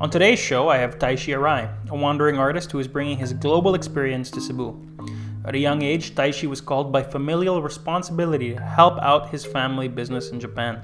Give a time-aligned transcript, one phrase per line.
[0.00, 3.74] On today's show, I have Taishi Arai, a wandering artist who is bringing his global
[3.74, 4.74] experience to Cebu.
[5.44, 9.88] At a young age, Taishi was called by familial responsibility to help out his family
[9.88, 10.80] business in Japan.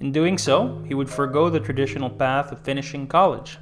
[0.00, 3.56] In doing so, he would forego the traditional path of finishing college.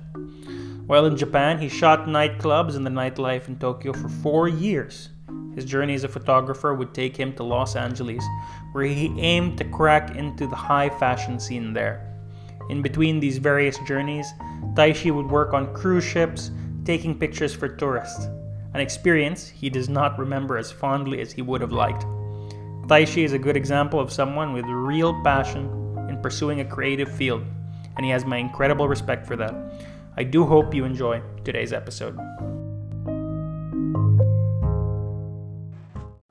[0.86, 5.10] While in Japan, he shot nightclubs and the nightlife in Tokyo for four years.
[5.54, 8.24] His journey as a photographer would take him to Los Angeles,
[8.72, 12.11] where he aimed to crack into the high fashion scene there.
[12.70, 14.32] In between these various journeys,
[14.74, 16.50] Taishi would work on cruise ships,
[16.84, 18.26] taking pictures for tourists,
[18.74, 22.04] an experience he does not remember as fondly as he would have liked.
[22.86, 25.66] Taishi is a good example of someone with real passion
[26.08, 27.44] in pursuing a creative field,
[27.96, 29.54] and he has my incredible respect for that.
[30.16, 32.18] I do hope you enjoy today's episode.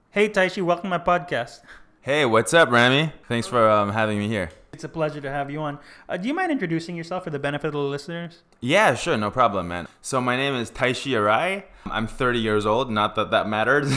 [0.10, 1.62] Hey Taishi, welcome to my podcast.
[2.02, 3.14] Hey, what's up, Rami?
[3.28, 4.50] Thanks for um, having me here.
[4.82, 5.78] It's a pleasure to have you on.
[6.10, 8.42] Uh, do you mind introducing yourself for the benefit of the listeners?
[8.62, 9.88] Yeah, sure, no problem, man.
[10.02, 11.66] So my name is Taishi Arai.
[11.86, 12.90] I'm 30 years old.
[12.90, 13.94] Not that that matters,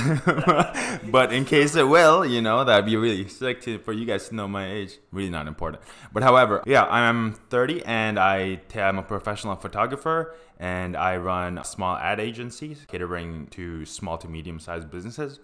[1.10, 4.28] but in case it will, you know, that'd be really sick to, for you guys
[4.28, 4.98] to know my age.
[5.10, 5.82] Really not important.
[6.12, 11.96] But however, yeah, I'm 30 and I am a professional photographer and I run small
[11.96, 15.40] ad agencies catering to small to medium sized businesses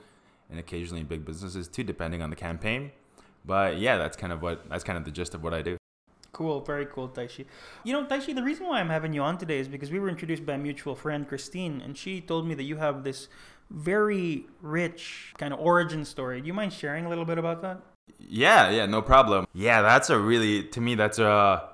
[0.50, 2.90] and occasionally big businesses too, depending on the campaign.
[3.44, 5.76] But yeah, that's kind of what that's kind of the gist of what I do.
[6.32, 7.46] Cool, very cool, Taishi.
[7.84, 10.08] You know, Taishi, the reason why I'm having you on today is because we were
[10.08, 13.28] introduced by a mutual friend, Christine, and she told me that you have this
[13.68, 16.40] very rich kind of origin story.
[16.40, 17.80] Do you mind sharing a little bit about that?
[18.18, 19.46] Yeah, yeah, no problem.
[19.54, 21.68] Yeah, that's a really to me that's a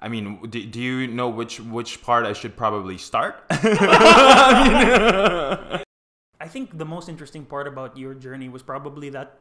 [0.00, 3.42] I mean, do, do you know which which part I should probably start?
[3.50, 5.82] I
[6.48, 9.40] think the most interesting part about your journey was probably that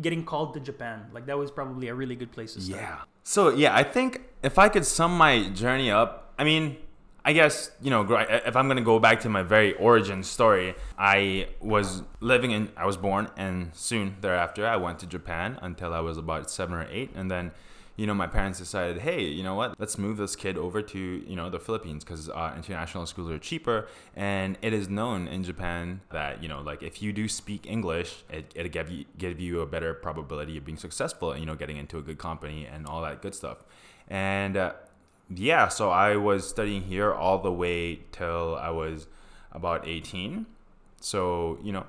[0.00, 1.06] getting called to Japan.
[1.12, 2.80] Like that was probably a really good place to start.
[2.80, 2.98] Yeah.
[3.22, 6.76] So yeah, I think if I could sum my journey up, I mean,
[7.24, 11.48] I guess you know if I'm gonna go back to my very origin story, I
[11.60, 16.00] was living in, I was born, and soon thereafter I went to Japan until I
[16.00, 17.52] was about seven or eight, and then
[17.96, 19.78] you know, my parents decided, hey, you know what?
[19.78, 23.38] Let's move this kid over to you know the Philippines because uh, international schools are
[23.38, 23.86] cheaper,
[24.16, 28.24] and it is known in Japan that you know, like if you do speak English,
[28.30, 31.76] it it'll give you give you a better probability of being successful, you know, getting
[31.76, 33.58] into a good company and all that good stuff.
[34.08, 34.72] And uh,
[35.28, 39.06] yeah, so I was studying here all the way till I was
[39.52, 40.46] about 18.
[41.00, 41.84] So you know,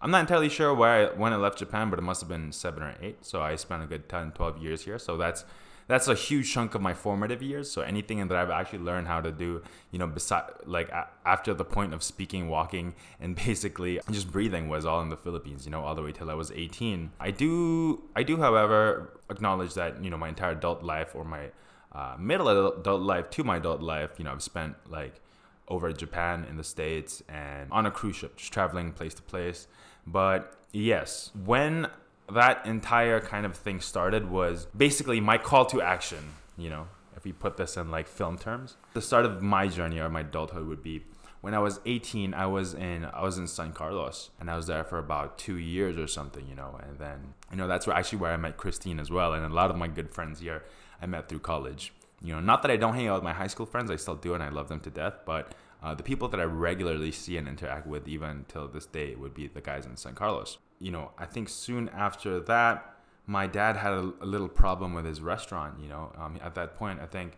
[0.00, 2.52] I'm not entirely sure where I, when I left Japan, but it must have been
[2.52, 3.24] seven or eight.
[3.24, 4.98] So I spent a good 10, 12 years here.
[4.98, 5.44] So that's
[5.88, 7.70] that's a huge chunk of my formative years.
[7.70, 11.54] So anything that I've actually learned how to do, you know, beside like a- after
[11.54, 15.64] the point of speaking, walking, and basically just breathing was all in the Philippines.
[15.64, 17.10] You know, all the way till I was 18.
[17.18, 21.50] I do, I do, however, acknowledge that you know my entire adult life or my
[21.92, 25.20] uh, middle adult life to my adult life, you know, I've spent like
[25.68, 29.66] over Japan in the States and on a cruise ship, just traveling place to place.
[30.12, 31.88] But yes, when
[32.32, 37.24] that entire kind of thing started was basically my call to action, you know, if
[37.24, 38.76] we put this in like film terms.
[38.94, 41.04] The start of my journey or my adulthood would be
[41.40, 44.66] when I was 18, I was in I was in San Carlos and I was
[44.66, 47.96] there for about 2 years or something, you know, and then you know that's where
[47.96, 50.64] actually where I met Christine as well and a lot of my good friends here
[51.00, 51.92] I met through college.
[52.20, 54.16] You know, not that I don't hang out with my high school friends, I still
[54.16, 57.36] do and I love them to death, but uh, the people that I regularly see
[57.36, 60.58] and interact with, even till this day, would be the guys in San Carlos.
[60.80, 62.96] You know, I think soon after that,
[63.26, 65.78] my dad had a, a little problem with his restaurant.
[65.80, 67.32] You know, um, at that point, I think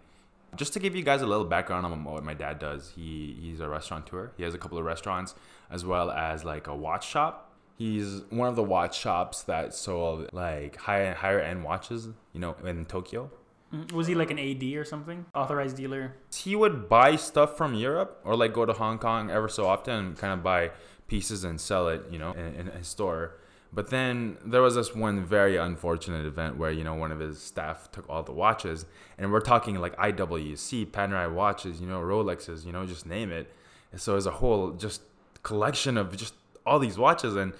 [0.56, 3.60] just to give you guys a little background on what my dad does, he he's
[3.60, 4.32] a restaurateur.
[4.36, 5.34] He has a couple of restaurants
[5.70, 7.52] as well as like a watch shop.
[7.76, 12.56] He's one of the watch shops that sold like high higher end watches, you know,
[12.64, 13.30] in Tokyo.
[13.74, 15.26] Mm, was he like an AD or something?
[15.34, 16.14] Authorized dealer?
[16.34, 19.94] He would buy stuff from Europe or like go to Hong Kong ever so often
[19.94, 20.70] and kind of buy
[21.06, 23.36] pieces and sell it, you know, in, in his store.
[23.72, 27.40] But then there was this one very unfortunate event where, you know, one of his
[27.40, 28.84] staff took all the watches.
[29.16, 33.52] And we're talking like IWC, Panerai watches, you know, Rolexes, you know, just name it.
[33.92, 35.02] And so as a whole just
[35.42, 36.34] collection of just
[36.66, 37.36] all these watches.
[37.36, 37.52] And,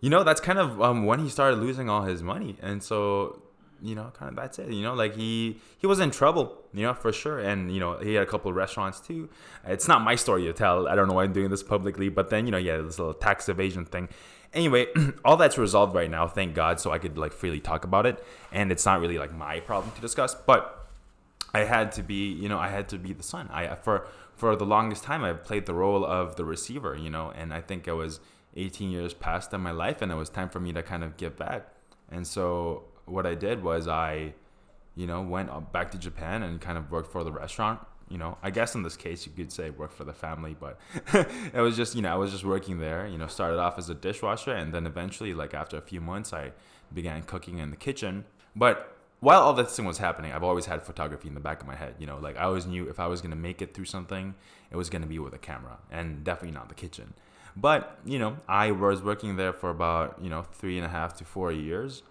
[0.00, 2.56] you know, that's kind of um, when he started losing all his money.
[2.62, 3.41] And so
[3.82, 4.70] you know, kind of that's it.
[4.70, 7.40] You know, like he he was in trouble, you know, for sure.
[7.40, 9.28] And you know, he had a couple of restaurants too.
[9.66, 10.88] It's not my story to tell.
[10.88, 13.14] I don't know why I'm doing this publicly, but then you know, yeah, this little
[13.14, 14.08] tax evasion thing.
[14.54, 14.86] Anyway,
[15.24, 16.78] all that's resolved right now, thank God.
[16.78, 19.94] So I could like freely talk about it, and it's not really like my problem
[19.94, 20.34] to discuss.
[20.34, 20.88] But
[21.52, 23.48] I had to be, you know, I had to be the son.
[23.52, 27.32] I for for the longest time I played the role of the receiver, you know,
[27.36, 28.20] and I think I was
[28.56, 31.16] 18 years past in my life, and it was time for me to kind of
[31.16, 31.68] give back.
[32.10, 34.34] And so what I did was I,
[34.94, 37.80] you know, went back to Japan and kind of worked for the restaurant,
[38.12, 40.78] you know, I guess in this case you could say work for the family, but
[41.14, 43.88] it was just, you know, I was just working there, you know, started off as
[43.88, 46.52] a dishwasher and then eventually like after a few months I
[46.92, 48.26] began cooking in the kitchen.
[48.54, 51.66] But while all this thing was happening, I've always had photography in the back of
[51.66, 53.86] my head, you know, like I always knew if I was to make it through
[53.86, 54.34] something,
[54.70, 57.14] it was to be with a camera and definitely not the kitchen.
[57.56, 61.14] But, you know, I was working there for about, you know, three and a half
[61.18, 62.02] to four years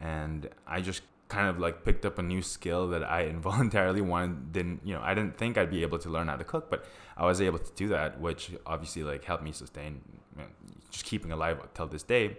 [0.00, 4.52] and I just kind of like picked up a new skill that I involuntarily wanted
[4.52, 6.86] didn't you know I didn't think I'd be able to learn how to cook but
[7.16, 10.00] I was able to do that which obviously like helped me sustain
[10.36, 10.48] you know,
[10.90, 12.36] just keeping alive till this day.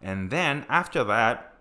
[0.00, 1.52] And then after that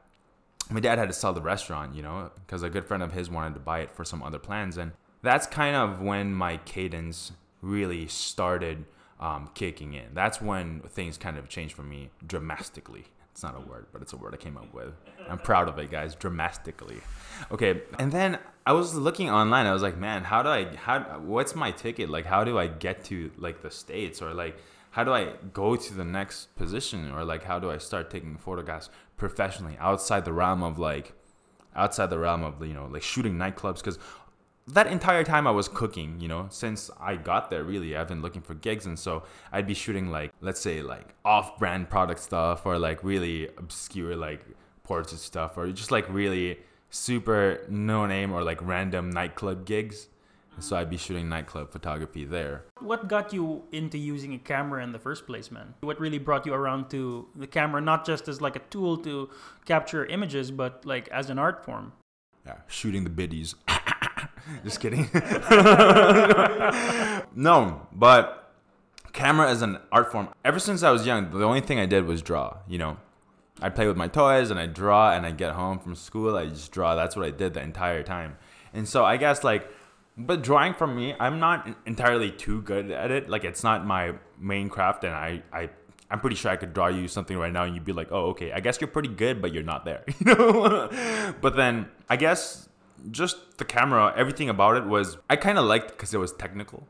[0.70, 3.30] my dad had to sell the restaurant you know because a good friend of his
[3.30, 7.32] wanted to buy it for some other plans and that's kind of when my cadence
[7.62, 8.86] really started
[9.20, 10.14] um, kicking in.
[10.14, 14.14] That's when things kind of changed for me dramatically it's not a word, but it's
[14.14, 14.94] a word I came up with.
[15.28, 16.14] I'm proud of it, guys.
[16.14, 17.02] Dramatically.
[17.52, 18.38] Okay, and then
[18.68, 19.66] I was looking online.
[19.66, 20.66] I was like, man, how do I?
[20.76, 21.00] How?
[21.20, 22.12] What's my ticket?
[22.12, 24.56] Like, how do I get to like the states or like?
[24.92, 28.38] How do I go to the next position or like how do I start taking
[28.38, 31.14] photographs professionally outside the realm of like
[31.76, 33.98] outside the realm of you know like shooting nightclubs because
[34.68, 38.22] that entire time I was cooking, you know, since I got there, really, I've been
[38.22, 38.86] looking for gigs.
[38.86, 43.04] And so I'd be shooting, like, let's say, like off brand product stuff or like
[43.04, 44.46] really obscure, like
[44.84, 50.08] portrait stuff or just like really super no name or like random nightclub gigs.
[50.60, 52.66] So I'd be shooting nightclub photography there.
[52.80, 55.74] What got you into using a camera in the first place, man?
[55.82, 59.32] What really brought you around to the camera, not just as like a tool to
[59.66, 61.94] capture images, but like as an art form?
[62.46, 63.56] Yeah, shooting the biddies.
[64.64, 65.10] Just kidding.
[67.36, 68.54] no, but
[69.14, 70.30] camera as an art form.
[70.44, 72.58] Ever since I was young, the only thing I did was draw.
[72.68, 72.98] You know,
[73.62, 76.48] I play with my toys and I draw, and I get home from school, I
[76.48, 76.96] just draw.
[76.96, 78.38] That's what I did the entire time.
[78.74, 79.70] And so I guess like,
[80.18, 83.30] but drawing for me, I'm not entirely too good at it.
[83.30, 85.70] Like it's not my main craft, and I I
[86.14, 88.26] I'm pretty sure I could draw you something right now and you'd be like, oh,
[88.28, 90.04] okay, I guess you're pretty good, but you're not there.
[90.20, 91.34] You know?
[91.42, 92.70] but then I guess
[93.10, 96.88] just the camera, everything about it was I kind of liked because it was technical.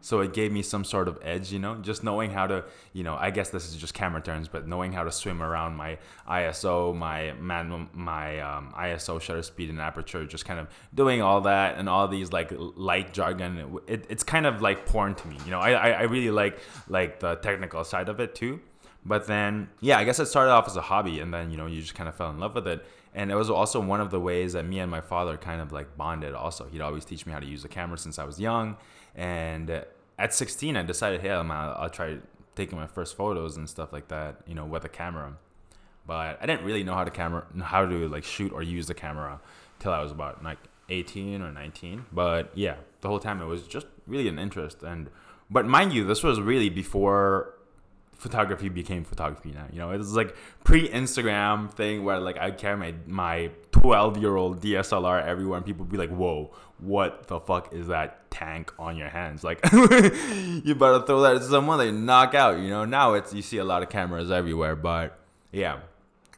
[0.00, 3.02] So it gave me some sort of edge, you know, just knowing how to, you
[3.02, 5.98] know, I guess this is just camera terms, but knowing how to swim around my
[6.28, 11.40] ISO, my man, my um, ISO shutter speed and aperture, just kind of doing all
[11.42, 13.78] that and all these like light jargon.
[13.86, 15.60] It, it's kind of like porn to me, you know.
[15.60, 16.58] I, I really like
[16.88, 18.60] like the technical side of it too.
[19.04, 21.66] But then, yeah, I guess it started off as a hobby, and then you know
[21.66, 22.84] you just kind of fell in love with it
[23.14, 25.72] and it was also one of the ways that me and my father kind of
[25.72, 28.38] like bonded also he'd always teach me how to use the camera since i was
[28.40, 28.76] young
[29.18, 29.84] and
[30.18, 32.16] at 16 i decided hey I'm, I'll, I'll try
[32.54, 35.36] taking my first photos and stuff like that you know with a camera.
[36.06, 38.94] But i didn't really know how to camera how to like shoot or use the
[38.94, 39.40] camera
[39.78, 43.66] till i was about like 18 or 19 but yeah the whole time it was
[43.66, 44.82] just really an interest.
[44.82, 45.10] And
[45.50, 47.54] but mind you this was really before
[48.18, 49.66] photography became photography now.
[49.72, 54.36] You know, it was like pre-Instagram thing where like I carry my my 12 year
[54.36, 58.96] old DSLR everywhere, and people be like, "Whoa, what the fuck is that tank on
[58.96, 62.58] your hands?" Like, you better throw that at someone they knock out.
[62.58, 65.18] You know, now it's you see a lot of cameras everywhere, but
[65.52, 65.78] yeah,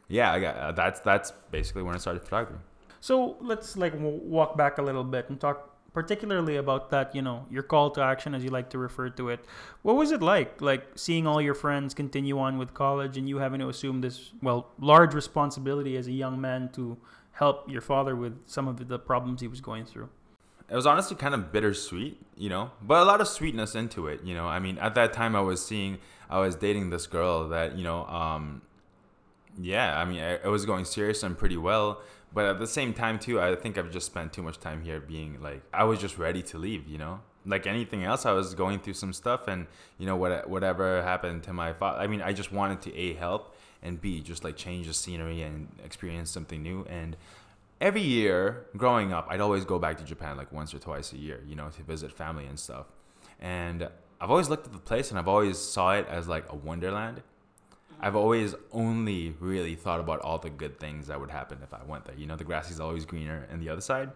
[0.08, 2.60] yeah, I got uh, that's that's basically when I started photography.
[3.00, 7.46] So let's like walk back a little bit and talk particularly about that, you know,
[7.50, 9.44] your call to action, as you like to refer to it.
[9.82, 13.38] What was it like, like seeing all your friends continue on with college and you
[13.38, 16.96] having to assume this, well, large responsibility as a young man to
[17.32, 20.08] help your father with some of the problems he was going through?
[20.68, 24.22] It was honestly kind of bittersweet, you know, but a lot of sweetness into it,
[24.22, 24.46] you know.
[24.46, 27.82] I mean, at that time, I was seeing, I was dating this girl that, you
[27.82, 28.62] know, um,
[29.58, 32.00] yeah, I mean, I was going serious and pretty well
[32.32, 35.00] but at the same time too i think i've just spent too much time here
[35.00, 37.20] being like i was just ready to leave you know?
[37.46, 39.66] Like anything else i was going through some stuff and
[39.98, 43.14] you know what whatever happened to my father i mean i just wanted to a
[43.14, 46.84] help and b just like change the scenery and experience something new.
[46.90, 47.16] And
[47.80, 51.16] every year growing up i'd always go back to japan like once or twice a
[51.16, 52.86] year you know to visit family and stuff.
[53.40, 53.88] And
[54.20, 57.22] i've always looked at the place and i've always saw it as like a wonderland
[58.02, 61.80] I've always only really thought about all the good things that would happen if I
[61.86, 62.16] went there.
[62.16, 64.10] You know, the grass is always greener and the other side.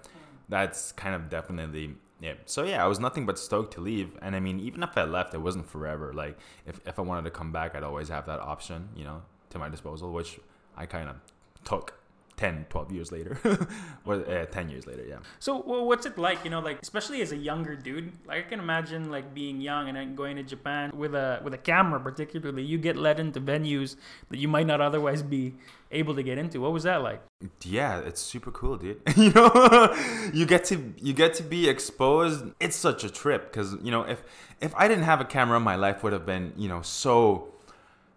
[0.49, 2.35] That's kind of definitely yeah.
[2.47, 4.17] So yeah, I was nothing but stoked to leave.
[4.23, 6.13] And I mean, even if I left, it wasn't forever.
[6.13, 9.23] Like if, if I wanted to come back, I'd always have that option, you know,
[9.51, 10.41] to my disposal, which
[10.77, 11.17] I kind of
[11.65, 11.95] took.
[12.37, 13.39] 10, 12 years later,
[14.05, 15.19] or uh, 10 years later, yeah.
[15.39, 16.45] So wh- what's it like?
[16.45, 18.13] You know, like especially as a younger dude.
[18.27, 21.55] Like I can imagine like being young and then going to Japan with a with
[21.55, 22.63] a camera, particularly.
[22.63, 23.97] You get led into venues
[24.31, 25.55] that you might not otherwise be
[25.93, 26.61] able to get into.
[26.61, 27.23] What was that like?
[27.63, 29.01] Yeah, it's super cool, dude.
[29.17, 29.95] you know,
[30.33, 32.45] you get to you get to be exposed.
[32.61, 34.23] It's such a trip because you know if
[34.61, 37.49] if I didn't have a camera, my life would have been you know so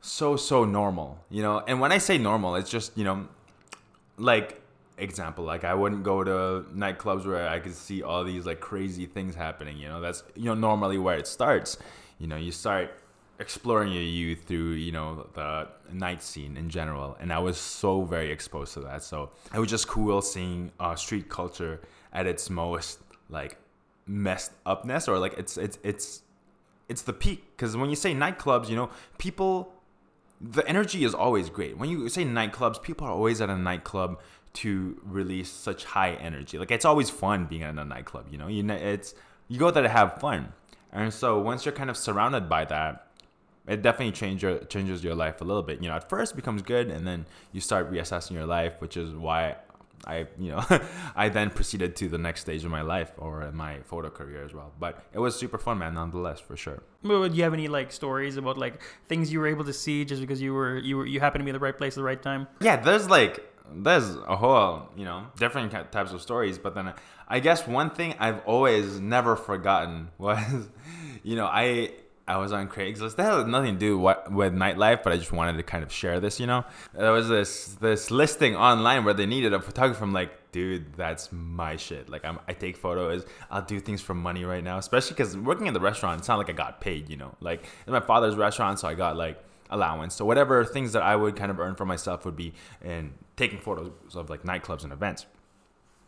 [0.01, 1.19] so so normal.
[1.29, 3.27] You know, and when I say normal, it's just you know
[4.17, 4.61] like
[4.97, 9.05] example like i wouldn't go to nightclubs where i could see all these like crazy
[9.05, 10.01] things happening you know?
[10.01, 11.77] That's you know normally where it starts.
[12.19, 12.91] You know you start
[13.39, 18.01] exploring your youth through you know the night scene in general and i was so
[18.03, 19.03] very exposed to that.
[19.03, 21.79] So it was just cool seeing uh, street culture
[22.11, 23.57] at its most like
[24.07, 26.23] messed upness or like it's it's it's
[26.89, 27.43] it's the peak.
[27.55, 29.73] Because when you say nightclubs you know people
[30.39, 31.77] the energy is always great.
[31.77, 34.19] When you say nightclubs, people are always at a nightclub
[34.53, 36.57] to release such high energy.
[36.57, 38.27] Like it's always fun being at a nightclub.
[38.31, 39.13] You know, you know, it's
[39.47, 40.53] you go there to have fun,
[40.91, 43.07] and so once you're kind of surrounded by that,
[43.67, 45.81] it definitely changes your changes your life a little bit.
[45.81, 49.13] You know, at first becomes good, and then you start reassessing your life, which is
[49.13, 49.55] why
[50.05, 50.63] I, you know,
[51.15, 54.53] I then proceeded to the next stage of my life or my photo career as
[54.53, 54.71] well.
[54.79, 56.83] But it was super fun, man, nonetheless, for sure.
[57.03, 60.05] But do you have any like stories about like things you were able to see
[60.05, 62.01] just because you were you were you happened to be in the right place at
[62.01, 62.47] the right time?
[62.61, 66.93] Yeah, there's like there's a whole you know different types of stories, but then
[67.27, 70.69] I guess one thing I've always never forgotten was,
[71.23, 71.91] you know, I
[72.27, 73.15] I was on Craigslist.
[73.15, 74.17] That had nothing to do with,
[74.53, 76.39] nightlife, but I just wanted to kind of share this.
[76.39, 80.03] You know, there was this this listing online where they needed a photographer.
[80.03, 82.09] I'm like, dude, that's my shit.
[82.09, 83.25] Like, I'm, I take photos.
[83.49, 86.37] I'll do things for money right now, especially because working in the restaurant, it's not
[86.37, 87.09] like I got paid.
[87.09, 90.13] You know, like in my father's restaurant, so I got like allowance.
[90.15, 92.53] So whatever things that I would kind of earn for myself would be
[92.83, 95.25] in taking photos of like nightclubs and events.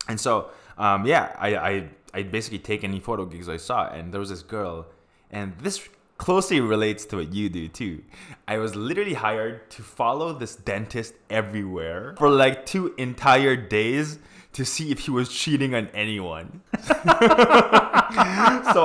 [0.08, 4.12] And so, um, yeah, I, I I basically take any photo gigs I saw, and
[4.12, 4.86] there was this girl,
[5.30, 5.88] and this
[6.20, 8.02] closely relates to what you do too.
[8.46, 14.18] I was literally hired to follow this dentist everywhere for like two entire days
[14.52, 16.60] to see if he was cheating on anyone.
[16.84, 16.90] so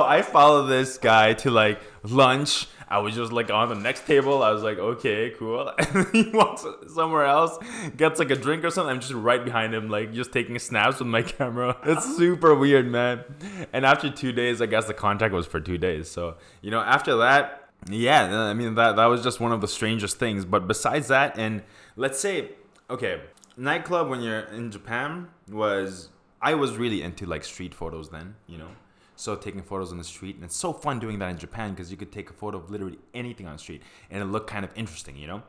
[0.02, 2.68] I followed this guy to like lunch.
[2.88, 4.42] I was just like on the next table.
[4.42, 5.72] I was like, okay, cool.
[5.78, 6.64] And he walks
[6.94, 7.58] somewhere else,
[7.96, 8.94] gets like a drink or something.
[8.94, 11.76] I'm just right behind him, like just taking snaps with my camera.
[11.84, 13.24] It's super weird, man.
[13.72, 16.08] And after two days, I guess the contract was for two days.
[16.08, 19.68] So, you know, after that, yeah, I mean, that, that was just one of the
[19.68, 20.44] strangest things.
[20.44, 21.62] But besides that, and
[21.96, 22.50] let's say,
[22.88, 23.20] okay,
[23.56, 28.58] nightclub when you're in Japan was, I was really into like street photos then, you
[28.58, 28.68] know
[29.16, 31.90] so taking photos on the street and it's so fun doing that in japan because
[31.90, 34.64] you could take a photo of literally anything on the street and it looked kind
[34.64, 35.42] of interesting you know?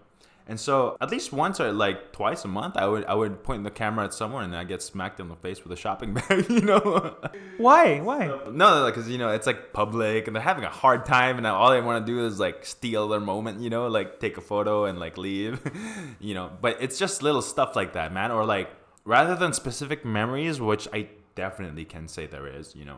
[0.50, 3.66] And so at least once or like twice a month i would i would point
[3.66, 6.50] the camera at someone and i get smacked in the face with a shopping bag
[6.50, 7.18] you know?
[7.58, 8.00] Why?
[8.00, 8.28] Why?
[8.50, 11.70] No because you know it's like public and they're having a hard time and all
[11.72, 13.88] they want to do is like steal their moment you know?
[13.88, 15.60] Like take a photo and like leave
[16.22, 16.50] you know?
[16.62, 18.70] But it's just little stuff like that man or like
[19.08, 22.98] rather than specific memories which i definitely can say there is you know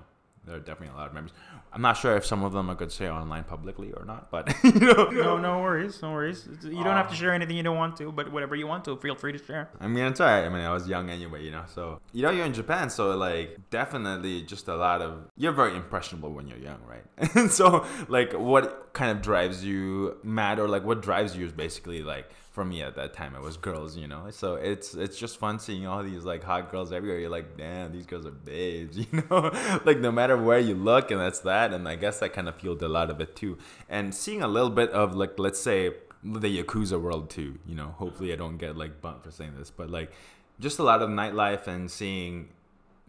[0.49, 1.31] there are definitely a lot of members.
[1.71, 4.51] I'm not sure if some of them I could say online publicly or not, but
[4.63, 5.09] you know.
[5.09, 6.47] No, no worries, no worries.
[6.63, 8.83] You don't have to um, share anything you don't want to, but whatever you want
[8.85, 9.69] to, feel free to share.
[9.79, 10.43] I mean, it's alright.
[10.43, 11.65] I mean, I was young anyway, you know.
[11.73, 15.29] So you know, you're in Japan, so like definitely just a lot of.
[15.37, 17.03] You're very impressionable when you're young, right?
[17.35, 21.51] and so like, what kind of drives you mad, or like what drives you is
[21.51, 24.27] basically like for me at that time it was girls you know?
[24.31, 27.19] So it's it's just fun seeing all these like hot girls everywhere.
[27.19, 29.51] You're like damn these girls are babes you know?
[29.85, 32.55] Like no matter where you look and that's that and i guess that kind of
[32.55, 33.57] fueled a lot of it too.
[33.87, 37.95] And seeing a little bit of like let's say the yakuza world too you know?
[37.97, 40.11] Hopefully i don't get like bumped for saying this but like
[40.59, 42.49] just a lot of nightlife and seeing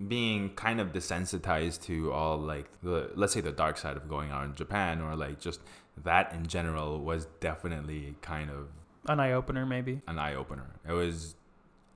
[0.09, 4.31] being kind of desensitized to all like the let's say the dark side of going
[4.31, 5.61] out in Japan or like just
[6.03, 8.69] that in general was definitely kind of
[9.07, 10.03] an eye opener, maybe.
[10.07, 10.67] An eye opener.
[10.89, 11.35] It was.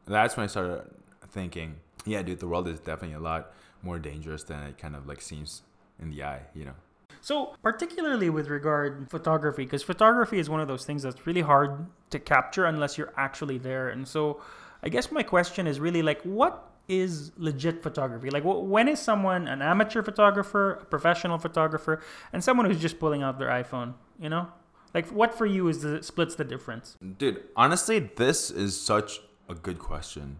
[0.06, 0.84] That's when I started
[1.28, 5.06] thinking, yeah, dude, the world is definitely a lot more dangerous than it kind of
[5.06, 5.62] like seems
[6.00, 6.75] in the eye, you know.
[7.20, 11.87] So, particularly with regard photography, because photography is one of those things that's really hard
[12.11, 13.88] to capture unless you're actually there.
[13.88, 14.42] And so,
[14.82, 18.28] I guess my question is really like, what is legit photography?
[18.28, 23.23] Like, when is someone an amateur photographer, a professional photographer, and someone who's just pulling
[23.23, 23.94] out their iPhone?
[24.20, 24.49] You know,
[24.95, 26.97] like, what for you is the splits the difference?
[27.19, 30.39] Dude, honestly, this is such a good question.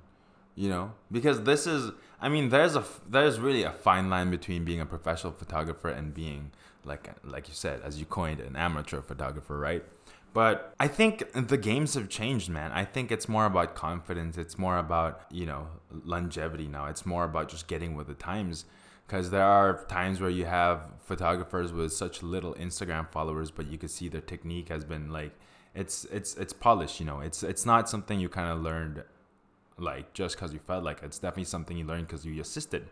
[0.57, 4.65] You know, because this is, I mean, there's a there's really a fine line between
[4.65, 6.53] being a professional photographer and being
[6.85, 9.83] like like you said, as you coined, an amateur photographer, right?
[10.33, 12.73] But I think the games have changed, man.
[12.73, 14.37] I think it's more about confidence.
[14.37, 15.69] It's more about, you know,
[16.05, 16.87] longevity now.
[16.87, 18.65] It's more about just getting with the times.
[19.07, 23.79] Because there are times where you have photographers with such little Instagram followers, but you
[23.79, 25.33] can see their technique has been like,
[25.75, 27.01] it's it's it's polished.
[27.01, 29.03] You know, it's it's not something you kind of learned
[29.77, 31.07] like just because you felt like it.
[31.07, 32.89] it's definitely something you learned because you assisted.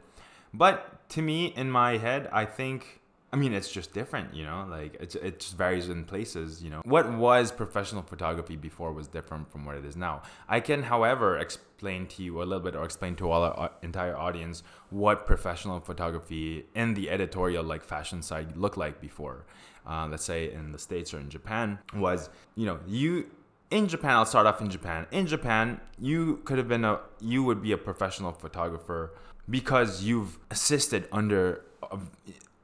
[0.52, 3.00] But to me, in my head, I think
[3.34, 4.66] I mean, it's just different, you know.
[4.68, 6.82] Like it's it just varies in places, you know.
[6.84, 10.22] What was professional photography before was different from what it is now.
[10.48, 14.14] I can, however, explain to you a little bit, or explain to all our entire
[14.16, 19.46] audience what professional photography in the editorial, like fashion side, looked like before.
[19.86, 23.30] Uh, let's say in the states or in Japan, was you know you
[23.70, 25.06] in Japan, I'll start off in Japan.
[25.10, 29.14] In Japan, you could have been a, you would be a professional photographer
[29.48, 31.98] because you've assisted under a,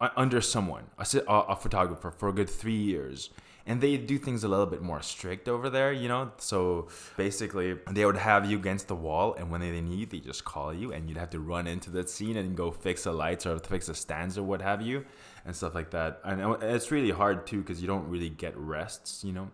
[0.00, 3.30] Uh, under someone, a, a photographer, for a good three years.
[3.66, 6.30] And they do things a little bit more strict over there, you know?
[6.38, 6.86] So
[7.16, 10.72] basically, they would have you against the wall, and when they need they just call
[10.72, 13.58] you, and you'd have to run into that scene and go fix the lights or
[13.58, 15.04] fix the stands or what have you,
[15.44, 16.20] and stuff like that.
[16.24, 19.50] And it's really hard too, because you don't really get rests, you know?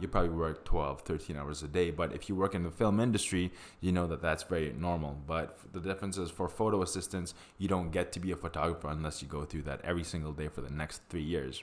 [0.00, 3.00] You probably work 12 13 hours a day but if you work in the film
[3.00, 3.50] industry
[3.80, 5.16] you know that that's very normal.
[5.26, 9.22] But the difference is for photo assistants you don't get to be a photographer unless
[9.22, 11.62] you go through that every single day for the next three years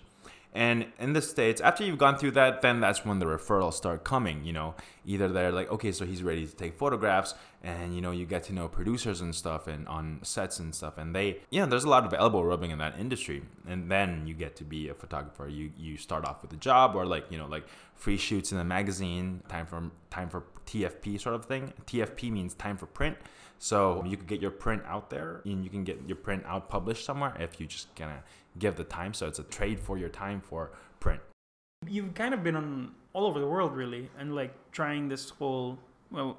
[0.55, 4.05] and in the States, after you've gone through that, then that's when the referrals start
[4.05, 4.45] coming.
[4.45, 8.11] You know, either they're like, okay, so he's ready to take photographs, and you know,
[8.11, 10.97] you get to know producers and stuff and on sets and stuff.
[10.97, 13.43] And they, you know, there's a lot of elbow rubbing in that industry.
[13.67, 15.49] And then you get to be a photographer.
[15.49, 18.57] You you start off with a job or like, you know, like free shoots in
[18.57, 21.73] a magazine, time for time for TFP sort of thing.
[21.85, 23.17] TFP means time for print.
[23.59, 26.69] So you could get your print out there and you can get your print out
[26.69, 28.23] published somewhere if you just gonna
[28.59, 29.13] give the time.
[29.13, 31.21] So it's a trade for your time for print.
[31.87, 35.77] You've kind of been on all over the world really and like trying this whole
[36.11, 36.37] well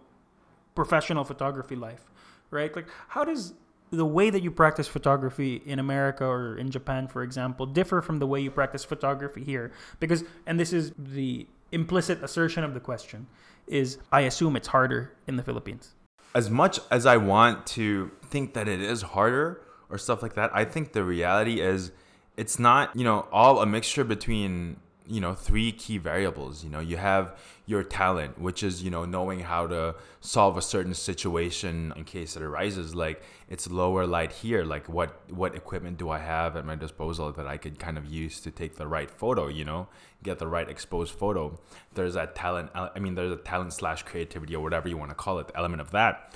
[0.75, 2.05] professional photography life,
[2.51, 2.75] right?
[2.75, 3.55] Like how does
[3.91, 8.19] the way that you practice photography in America or in Japan, for example, differ from
[8.19, 9.73] the way you practice photography here?
[10.01, 13.29] Because, and this is the implicit assertion of the question,
[13.67, 15.95] is I assume it's harder in the Philippines
[16.37, 20.51] as much as I want to think that it is harder or stuff like that,
[20.53, 21.93] I think the reality is
[22.37, 26.63] it's not, you know, all a mixture between, you know, three key variables.
[26.63, 30.63] You know, you have your talent, which is, you know, knowing how to solve a
[30.63, 32.95] certain situation in case it arises.
[32.95, 34.65] Like it's lower light here.
[34.65, 38.05] Like what what equipment do I have at my disposal that I could kind of
[38.07, 39.89] use to take the right photo, you know,
[40.23, 41.59] get the right exposed photo.
[41.95, 42.71] There's that talent.
[42.75, 45.57] I mean, there's a talent slash creativity or whatever you want to call it, the
[45.57, 46.35] element of that.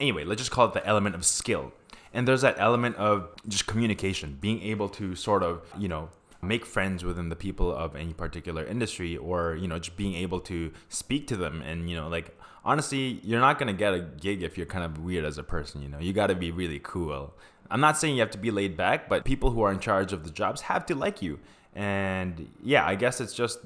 [0.00, 1.72] Anyway, let's just call it the element of skill.
[2.14, 6.10] And there's that element of just communication, being able to sort of, you know,
[6.42, 10.40] make friends within the people of any particular industry or, you know, just being able
[10.40, 14.00] to speak to them and, you know, like honestly, you're not going to get a
[14.00, 15.98] gig if you're kind of weird as a person, you know.
[15.98, 17.32] You got to be really cool.
[17.70, 20.12] I'm not saying you have to be laid back, but people who are in charge
[20.12, 21.38] of the jobs have to like you
[21.74, 23.60] and yeah, I guess it's just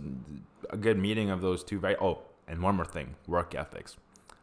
[0.70, 3.96] a good meeting of those two very oh, and one more thing, work ethics.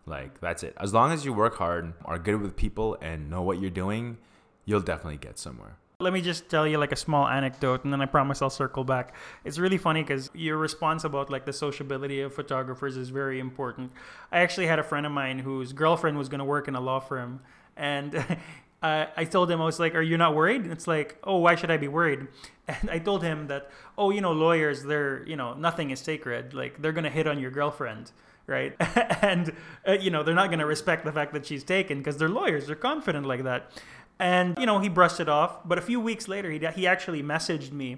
[0.06, 0.76] Like that's it.
[0.80, 4.18] As long as you work hard, are good with people and know what you're doing,
[4.66, 5.78] you'll definitely get somewhere.
[6.00, 8.84] Let me just tell you like a small anecdote and then I promise I'll circle
[8.84, 9.16] back.
[9.46, 13.92] It's really funny cuz your response about like the sociability of photographers is very important.
[14.32, 16.82] I actually had a friend of mine whose girlfriend was going to work in a
[16.82, 17.40] law firm
[17.78, 18.16] and
[18.84, 20.68] uh, I told him, I was like, Are you not worried?
[20.68, 22.28] It's like, Oh, why should I be worried?
[22.68, 26.54] And I told him that, Oh, you know, lawyers, they're, you know, nothing is sacred.
[26.54, 28.12] Like, they're going to hit on your girlfriend,
[28.48, 28.76] right?
[29.22, 29.54] and,
[29.88, 32.30] uh, you know, they're not going to respect the fact that she's taken because they're
[32.30, 32.68] lawyers.
[32.68, 33.72] They're confident like that.
[34.20, 35.68] And, you know, he brushed it off.
[35.68, 37.98] But a few weeks later, he, he actually messaged me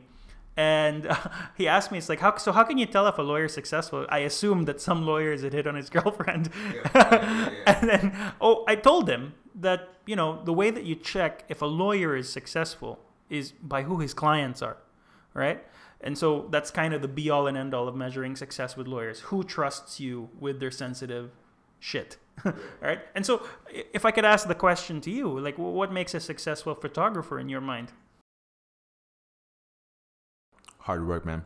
[0.58, 1.16] and uh,
[1.58, 2.52] he asked me, "It's like, how so?
[2.52, 5.68] How can you tell if a lawyer's successful?" I assumed that some lawyers had hit
[5.68, 10.42] on his girlfriend, yeah, yeah, yeah, and then oh, I told him that you know
[10.44, 14.62] the way that you check if a lawyer is successful is by who his clients
[14.62, 14.78] are,
[15.34, 15.64] right?
[16.02, 18.88] And so that's kind of the be all and end all of measuring success with
[18.88, 19.22] lawyers.
[19.22, 21.32] Who trusts you with their sensitive
[21.80, 22.18] shit?
[22.46, 23.00] all right.
[23.16, 26.76] And so if I could ask the question to you, like, what makes a successful
[26.76, 27.92] photographer in your mind?
[30.86, 31.44] hard work, man.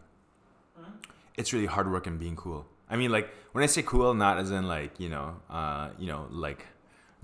[0.79, 0.91] Mm-hmm.
[1.37, 2.65] It's really hard work and being cool.
[2.89, 6.07] I mean, like when I say cool, not as in like you know, uh, you
[6.07, 6.65] know, like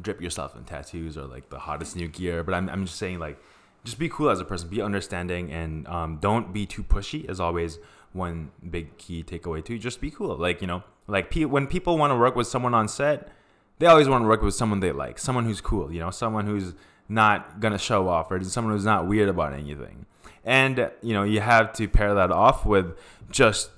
[0.01, 3.19] drip yourself in tattoos or like the hottest new gear, but I'm I'm just saying
[3.19, 3.37] like
[3.85, 7.29] just be cool as a person, be understanding, and um, don't be too pushy.
[7.29, 7.79] Is always
[8.11, 9.79] one big key takeaway too.
[9.79, 10.35] Just be cool.
[10.35, 13.31] Like you know, like pe- when people want to work with someone on set,
[13.79, 15.89] they always want to work with someone they like, someone who's cool.
[15.93, 16.73] You know, someone who's
[17.07, 20.07] not gonna show off or someone who's not weird about anything
[20.43, 22.97] and you know you have to pair that off with
[23.29, 23.69] just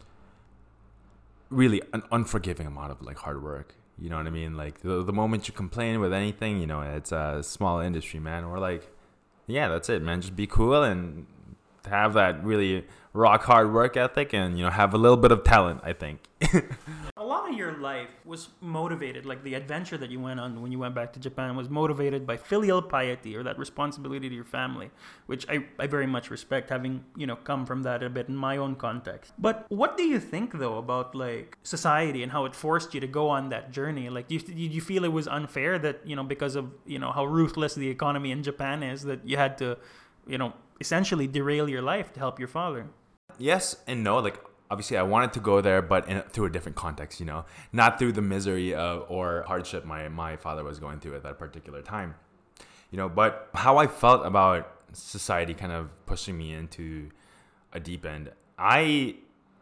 [1.49, 3.75] really an unforgiving amount of like hard work.
[3.99, 4.55] You know what I mean?
[4.55, 8.43] Like the, the moment you complain with anything, you know, it's a small industry, man.
[8.43, 8.87] Or like,
[9.47, 10.21] yeah, that's it, man.
[10.21, 11.25] Just be cool and
[11.87, 15.43] have that really rock hard work ethic and you know have a little bit of
[15.43, 16.19] talent i think
[17.49, 20.95] of your life was motivated like the adventure that you went on when you went
[20.95, 24.89] back to japan was motivated by filial piety or that responsibility to your family
[25.25, 28.35] which i, I very much respect having you know come from that a bit in
[28.35, 29.33] my own context.
[29.37, 33.07] But what do you think though about like society and how it forced you to
[33.07, 34.09] go on that journey?
[34.09, 37.11] Like you, did you feel it was unfair that you know because of you know
[37.11, 39.77] how ruthless the economy in japan is that you had to
[40.27, 42.87] you know essentially derail your life to help your father?
[43.37, 44.19] Yes and no.
[44.19, 47.19] Like obviously, I wanted to go there, but in, through a different context.
[47.19, 51.15] You know, not through the misery of, or hardship my my father was going through
[51.15, 52.15] at that particular time.
[52.91, 57.09] You know, but how I felt about society kind of pushing me into
[57.73, 58.31] a deep end.
[58.57, 59.15] I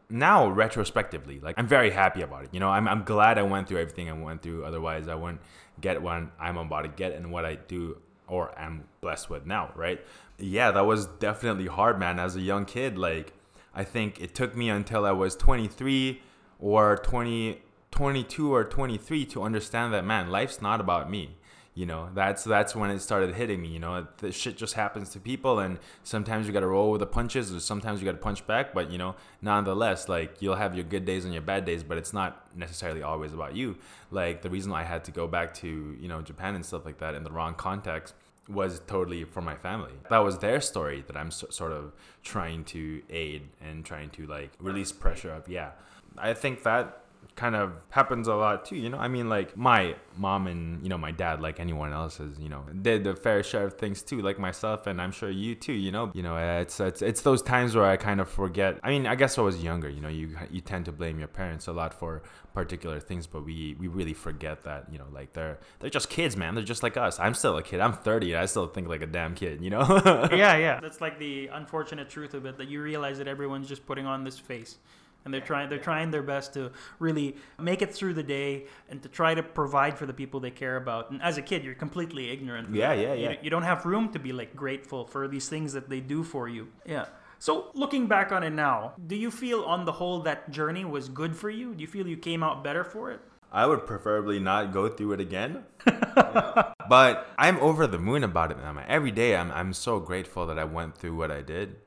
[0.09, 2.49] now retrospectively, like I'm very happy about it.
[2.53, 4.65] You know, I'm I'm glad I went through everything I went through.
[4.65, 5.41] Otherwise, I wouldn't
[5.81, 9.71] get what I'm about to get and what I do or am blessed with now,
[9.75, 10.03] right?
[10.37, 12.19] Yeah, that was definitely hard, man.
[12.19, 13.33] As a young kid, like
[13.75, 16.21] I think it took me until I was 23
[16.59, 17.61] or 20,
[17.91, 21.35] 22 or 23 to understand that man, life's not about me.
[21.73, 23.67] You know, that's that's when it started hitting me.
[23.67, 26.99] You know, the shit just happens to people, and sometimes you got to roll with
[26.99, 28.73] the punches, or sometimes you got to punch back.
[28.73, 31.97] But you know, nonetheless, like you'll have your good days and your bad days, but
[31.97, 33.75] it's not necessarily always about you.
[34.09, 36.99] Like the reason I had to go back to you know Japan and stuff like
[36.99, 38.13] that in the wrong context
[38.47, 39.93] was totally for my family.
[40.09, 44.27] That was their story that I'm so, sort of trying to aid and trying to
[44.27, 45.47] like release pressure of.
[45.49, 45.71] Yeah.
[46.17, 47.04] I think that
[47.35, 48.97] kind of happens a lot too you know?
[48.97, 52.47] I mean like my mom and you know my dad like anyone else has you
[52.47, 55.73] know did the fair share of things too like myself and i'm sure you too
[55.73, 56.11] you know?
[56.13, 58.79] You know it's it's it's those times where i kind of forget.
[58.83, 61.27] I mean i guess i was younger you know you you tend to blame your
[61.27, 65.33] parents a lot for particular things but we we really forget that you know like
[65.33, 66.55] they're they're just kids man.
[66.55, 67.19] They're just like us.
[67.19, 67.81] I'm still a kid.
[67.81, 69.81] I'm 30 And i still think like a damn kid you know?
[70.31, 70.79] Yeah yeah.
[70.79, 74.23] That's like the unfortunate truth of it that you realize that everyone's just putting on
[74.23, 74.77] this face
[75.25, 79.01] and they're trying they're trying their best to really make it through the day and
[79.03, 81.11] to try to provide for the people they care about.
[81.11, 82.73] And as a kid you're completely ignorant.
[82.73, 83.31] Yeah yeah yeah.
[83.31, 86.23] you, you don't have room to be like grateful for these things that they do
[86.23, 86.69] for you.
[86.85, 87.05] Yeah.
[87.39, 91.09] So looking back on it now do you feel on the whole that journey was
[91.09, 91.73] good for you?
[91.73, 93.21] Do you feel you came out better for it?
[93.51, 95.63] I would preferably not go through it again.
[96.87, 98.83] But I'm over the moon about it, man.
[98.87, 101.77] Every day I'm I'm so grateful that I went through what I did,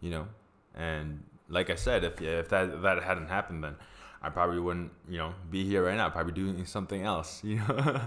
[0.00, 0.28] you know.
[0.74, 3.76] And like I said, if if that that hadn't happened, then
[4.20, 6.10] I probably wouldn't, you know, be here right now.
[6.10, 8.00] Probably doing something else, you know.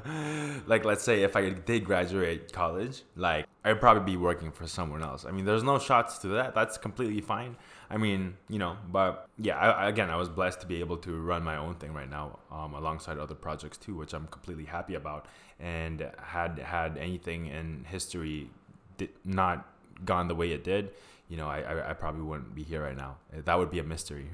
[0.68, 5.04] like let's say if I did graduate college, like I'd probably be working for someone
[5.04, 5.26] else.
[5.26, 6.54] I mean, there's no shots to that.
[6.54, 7.56] That's completely fine.
[7.90, 11.20] I mean, you know, but yeah, I, again, I was blessed to be able to
[11.20, 14.96] run my own thing right now, um, alongside other projects too, which I'm completely happy
[14.96, 15.28] about.
[15.60, 18.50] And had had anything in history
[18.98, 19.68] did not
[20.06, 20.92] gone the way it did,
[21.32, 23.16] you know, I, I, I probably wouldn't be here right now.
[23.34, 24.28] Eh, that would be a mystery.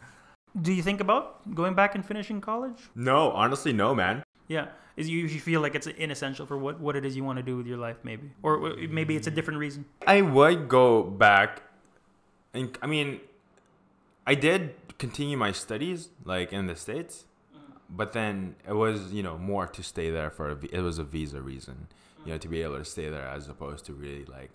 [0.62, 2.78] Do you think about going back and finishing college?
[2.94, 4.24] No, honestly, no, man.
[4.48, 7.36] Yeah, is you, you feel like it's inessential for what, what it is you want
[7.36, 9.84] to do with your life, maybe, or maybe it's a different reason.
[10.06, 11.62] I would go back,
[12.54, 13.20] and I mean,
[14.26, 17.72] I did continue my studies like in the states, mm-hmm.
[17.90, 21.04] but then it was you know more to stay there for a, it was a
[21.04, 21.88] visa reason,
[22.24, 24.50] you know, to be able to stay there as opposed to really like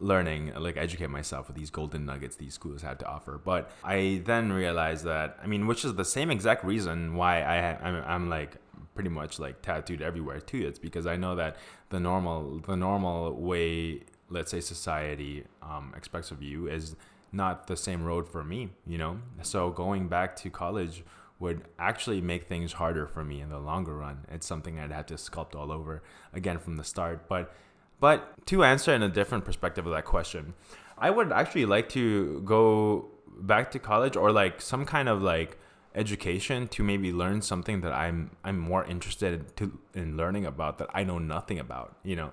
[0.00, 3.40] learning, like educate myself with these golden nuggets these schools had to offer.
[3.42, 7.78] But I then realized that, I mean, which is the same exact reason why I
[7.86, 8.56] I'm, I'm like
[8.94, 10.66] pretty much like tattooed everywhere too.
[10.66, 11.56] It's because I know that
[11.90, 16.96] the normal the normal way, let's say society um, expects of you is
[17.32, 18.70] not the same road for me.
[18.86, 21.04] You know, so going back to college
[21.38, 24.26] would actually make things harder for me in the longer run.
[24.30, 26.02] It's something I'd have to sculpt all over
[26.34, 27.28] again from the start.
[27.28, 27.54] But
[28.00, 30.54] but to answer in a different perspective of that question,
[30.98, 33.10] I would actually like to go
[33.40, 35.58] back to college or like some kind of like
[35.94, 40.88] education to maybe learn something that I'm I'm more interested to in learning about that
[40.94, 42.32] I know nothing about, you know.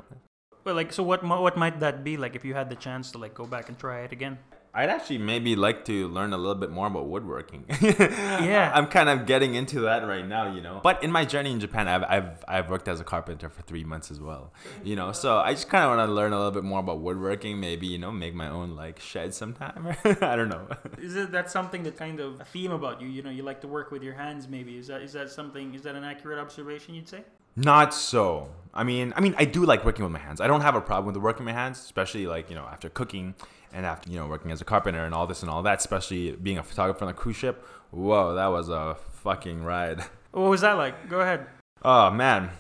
[0.64, 3.18] Well, like so what what might that be like if you had the chance to
[3.18, 4.38] like go back and try it again?
[4.78, 7.66] I'd actually maybe like to learn a little bit more about woodworking.
[7.82, 10.82] yeah, I'm kind of getting into that right now, you know.
[10.84, 13.84] But in my journey in Japan, I've I've, I've worked as a carpenter for three
[13.84, 15.14] months as well, you know.
[15.14, 17.60] So I just kind of want to learn a little bit more about woodworking.
[17.60, 19.96] Maybe you know, make my own like shed sometime.
[20.22, 20.68] I don't know.
[21.00, 23.08] Is it that something that kind of a theme about you?
[23.08, 24.48] You know, you like to work with your hands.
[24.48, 25.74] Maybe is that is that something?
[25.74, 26.94] Is that an accurate observation?
[26.94, 27.24] You'd say?
[27.58, 28.50] Not so.
[28.72, 30.40] I mean, I mean, I do like working with my hands.
[30.40, 33.34] I don't have a problem with working my hands, especially like you know after cooking
[33.74, 35.80] and after you know working as a carpenter and all this and all that.
[35.80, 37.66] Especially being a photographer on a cruise ship.
[37.90, 40.04] Whoa, that was a fucking ride.
[40.32, 41.10] What was that like?
[41.10, 41.48] Go ahead.
[41.82, 42.52] Oh man,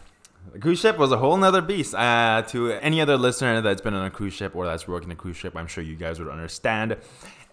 [0.51, 1.93] the cruise ship was a whole nother beast.
[1.93, 5.15] Uh, to any other listener that's been on a cruise ship or that's working a
[5.15, 6.97] cruise ship, I'm sure you guys would understand.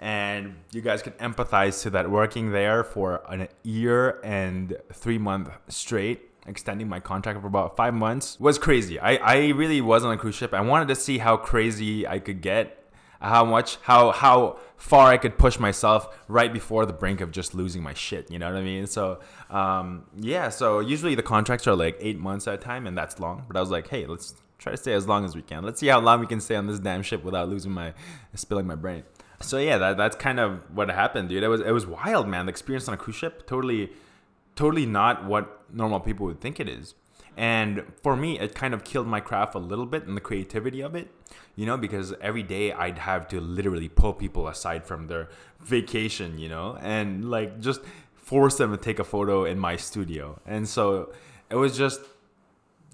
[0.00, 5.50] And you guys can empathize to that working there for a year and three month
[5.68, 8.98] straight, extending my contract for about five months was crazy.
[8.98, 10.52] I, I really was on a cruise ship.
[10.52, 12.84] I wanted to see how crazy I could get
[13.24, 17.54] how much how how far I could push myself right before the brink of just
[17.54, 18.30] losing my shit.
[18.30, 18.86] You know what I mean?
[18.86, 20.50] So um, yeah.
[20.50, 23.44] So usually the contracts are like eight months at a time, and that's long.
[23.48, 25.64] But I was like, hey, let's try to stay as long as we can.
[25.64, 27.94] Let's see how long we can stay on this damn ship without losing my
[28.34, 29.04] spilling my brain.
[29.40, 31.42] So yeah, that, that's kind of what happened, dude.
[31.42, 32.46] It was it was wild, man.
[32.46, 33.90] The experience on a cruise ship, totally,
[34.56, 36.94] totally not what normal people would think it is.
[37.36, 40.80] And for me, it kind of killed my craft a little bit and the creativity
[40.82, 41.10] of it,
[41.56, 45.28] you know, because every day I'd have to literally pull people aside from their
[45.60, 47.80] vacation, you know, and like just
[48.14, 50.40] force them to take a photo in my studio.
[50.46, 51.12] And so
[51.50, 52.00] it was just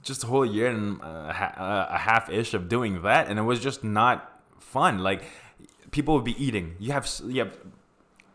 [0.02, 3.84] just a whole year and a half ish of doing that, and it was just
[3.84, 4.98] not fun.
[4.98, 5.24] Like
[5.90, 6.76] people would be eating.
[6.78, 7.56] You have have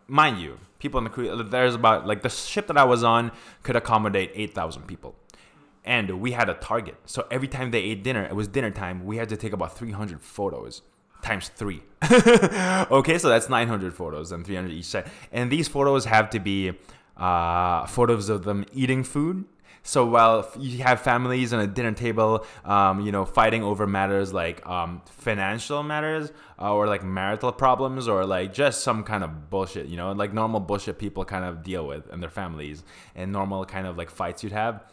[0.08, 1.44] mind you, people in the crew.
[1.44, 3.32] There's about like the ship that I was on
[3.64, 5.16] could accommodate eight thousand people
[5.86, 6.96] and we had a target.
[7.06, 9.06] So every time they ate dinner, it was dinner time.
[9.06, 10.82] We had to take about 300 photos
[11.22, 11.84] times three.
[12.12, 15.10] okay, so that's 900 photos and 300 each side.
[15.32, 16.74] And these photos have to be
[17.16, 19.46] uh, photos of them eating food.
[19.88, 24.34] So while you have families on a dinner table, um, you know, fighting over matters
[24.34, 29.52] like um, financial matters uh, or like marital problems or like just some kind of
[29.52, 33.32] bullshit, you know, like normal bullshit people kind of deal with and their families and
[33.32, 34.84] normal kind of like fights you'd have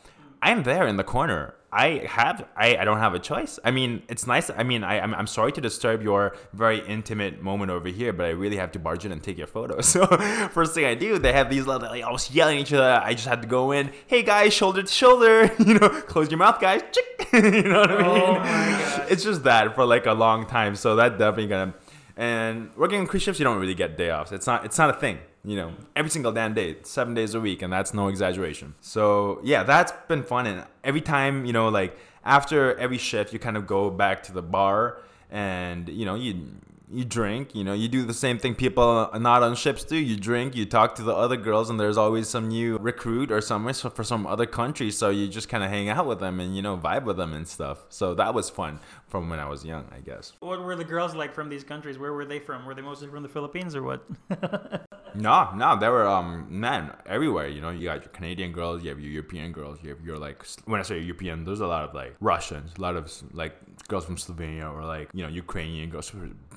[0.43, 1.55] I'm there in the corner.
[1.75, 3.59] I have I, I don't have a choice.
[3.65, 4.51] I mean, it's nice.
[4.51, 8.27] I mean, I I'm, I'm sorry to disturb your very intimate moment over here, but
[8.27, 9.81] I really have to barge in and take your photo.
[9.93, 10.05] So
[10.49, 13.01] first thing I do, they have these like I was yelling at each other.
[13.03, 13.91] I just had to go in.
[14.07, 15.51] Hey guys, shoulder to shoulder.
[15.73, 16.83] You know, close your mouth, guys.
[17.33, 19.07] you know what I Oh mean?
[19.11, 20.77] it's just that for like a long time.
[20.77, 21.75] So that definitely gonna.
[22.17, 24.33] And working on cruise ships, you don't really get day offs.
[24.33, 24.67] It's not.
[24.67, 27.73] It's not a thing you know, every single damn day, seven days a week, and
[27.73, 28.75] that's no exaggeration.
[28.81, 30.47] So yeah, that's been fun.
[30.47, 34.33] And every time, you know, like after every shift, you kind of go back to
[34.33, 34.99] the bar,
[35.31, 36.47] and you know, you
[36.93, 39.97] you drink, you know, you do the same thing people not on ships do.
[39.97, 43.41] You drink, you talk to the other girls, and there's always some new recruit or
[43.41, 44.91] some for some other country.
[44.91, 47.33] So you just kind of hang out with them and you know vibe with them
[47.33, 47.85] and stuff.
[47.89, 48.79] So that was fun
[49.09, 50.35] from when I was young, I guess.
[50.41, 51.99] What were the girls like from these countries?
[51.99, 52.65] Where were they from?
[52.65, 54.07] Were they mostly from the Philippines or what?
[55.15, 57.49] no, no, there were um man everywhere.
[57.49, 60.19] You know, you got your Canadian girls, you have your European girls, you have your
[60.19, 63.55] like when I say European, there's a lot of like Russians, a lot of like
[63.89, 66.13] girls from Slovenia or like you know Ukrainian girls,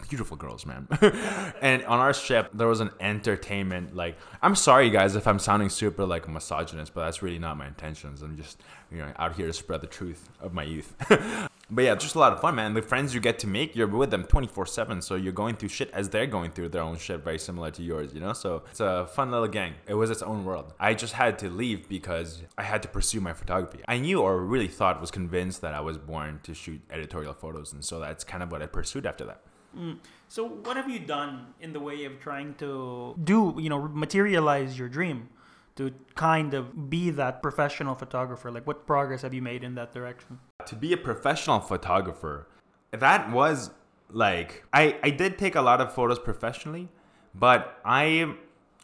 [0.10, 0.88] beautiful girls, man.
[1.62, 5.70] and on our ship, there was an entertainment like I'm sorry guys if I'm sounding
[5.70, 8.22] super like misogynist, but that's really not my intentions.
[8.22, 8.62] I'm just
[8.92, 10.94] you know out here to spread the truth of my youth.
[11.70, 12.74] but yeah, just a lot of fun, man.
[12.74, 15.02] The friends you get to make, you're with them 24 7.
[15.02, 17.84] So you're going through shit as they're going through their own shit, very similar to
[17.84, 18.34] yours, you know?
[18.34, 19.74] So it's a fun little gang.
[19.88, 20.74] It was its own world.
[20.80, 23.82] I just had to leave because I had to pursue my photography.
[23.88, 27.74] I knew or really thought, was convinced that I was born to shoot editorial photos.
[27.74, 29.42] And so that's kind of what I pursued after that.
[29.78, 29.98] Mm.
[30.28, 34.78] So what have you done in the way of trying to do, you know, materialize
[34.78, 35.30] your dream?
[35.76, 38.52] To kind of be that professional photographer?
[38.52, 40.40] Like, what progress have you made in that direction?
[40.66, 42.48] To be a professional photographer,
[42.92, 43.72] that was
[44.10, 46.90] like, I, I did take a lot of photos professionally,
[47.34, 48.36] but I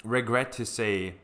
[0.03, 1.15] regret to say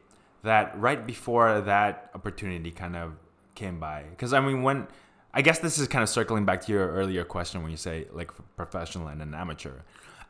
[0.44, 3.14] that right before that opportunity kind of
[3.56, 4.04] came by.
[4.10, 4.88] Because, I mean, when
[5.34, 8.08] I guess this is kind of circling back to your earlier question when you say
[8.12, 9.82] like professional and an amateur.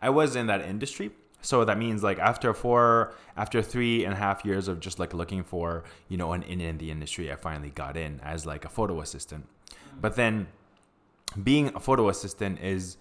[0.02, 4.18] I was in that industry so that means like after four after three and a
[4.18, 7.36] half years of just like looking for you know an in in the industry i
[7.36, 9.46] finally got in as like a photo assistant
[10.02, 10.48] but then
[11.44, 12.98] being a photo assistant is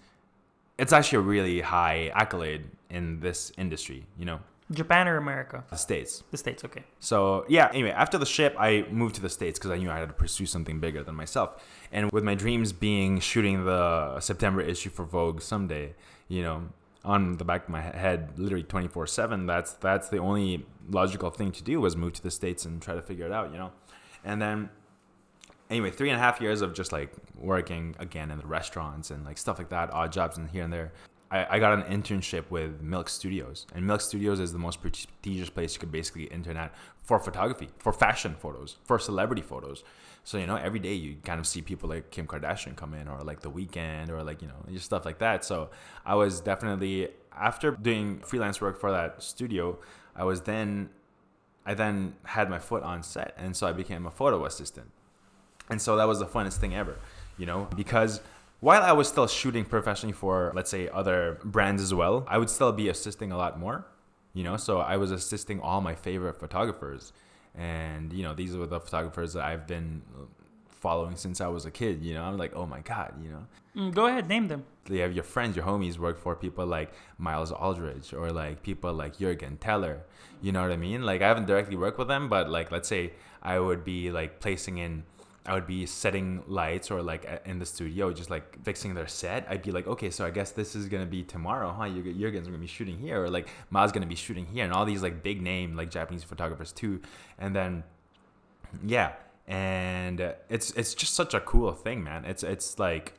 [0.77, 4.39] it's actually a really high accolade in this industry you know
[4.71, 5.63] Japan or America?
[5.69, 6.23] The States.
[6.31, 6.83] The States, okay.
[6.99, 9.99] So, yeah, anyway, after the ship, I moved to the States because I knew I
[9.99, 11.63] had to pursue something bigger than myself.
[11.91, 15.95] And with my dreams being shooting the September issue for Vogue someday,
[16.27, 16.67] you know,
[17.07, 21.63] on the back of my head literally 24/7 that's that's the only logical thing to
[21.63, 23.71] do was move to the states and try to figure it out you know?
[24.25, 24.69] And then
[25.69, 29.23] anyway three and a half years of just like working again in the restaurants and
[29.25, 30.91] like stuff like that odd jobs and here and there
[31.29, 35.49] I, I got an internship with Milk Studios, and Milk Studios is the most prestigious
[35.49, 39.83] place you could basically intern at for photography, for fashion photos, for celebrity photos.
[40.23, 43.07] So you know, every day you kind of see people like Kim Kardashian come in,
[43.07, 45.43] or like The Weeknd, or like you know, just stuff like that.
[45.43, 45.69] So
[46.05, 49.77] I was definitely after doing freelance work for that studio,
[50.15, 50.89] I was then
[51.65, 54.89] I then had my foot on set, and so I became a photo assistant,
[55.69, 56.97] and so that was the funnest thing ever,
[57.37, 58.21] you know, because
[58.59, 62.49] while I was still shooting professionally for, let's say, other brands as well, I would
[62.49, 63.85] still be assisting a lot more,
[64.33, 64.57] you know.
[64.57, 67.13] So I was assisting all my favorite photographers,
[67.55, 70.01] and you know, these were the photographers that I've been
[70.69, 72.03] following since I was a kid.
[72.03, 73.47] You know, I'm like, oh my god, you know.
[73.75, 74.63] Mm, go ahead, name them.
[74.89, 78.93] You have your friends, your homies work for people like Miles Aldridge or like people
[78.93, 80.01] like Juergen Teller.
[80.41, 81.03] You know what I mean?
[81.03, 84.39] Like I haven't directly worked with them, but like let's say I would be like
[84.39, 85.03] placing in
[85.47, 89.47] I would be setting lights or like in the studio, just like fixing their set.
[89.49, 91.85] I'd be like, okay, so I guess this is gonna be tomorrow, huh?
[91.85, 95.01] Juergen's gonna be shooting here, or like Ma's gonna be shooting here, and all these
[95.01, 96.99] like big name like Japanese photographers too.
[97.39, 97.83] And then,
[98.85, 99.13] yeah,
[99.47, 102.25] and it's it's just such a cool thing, man.
[102.25, 103.13] It's it's like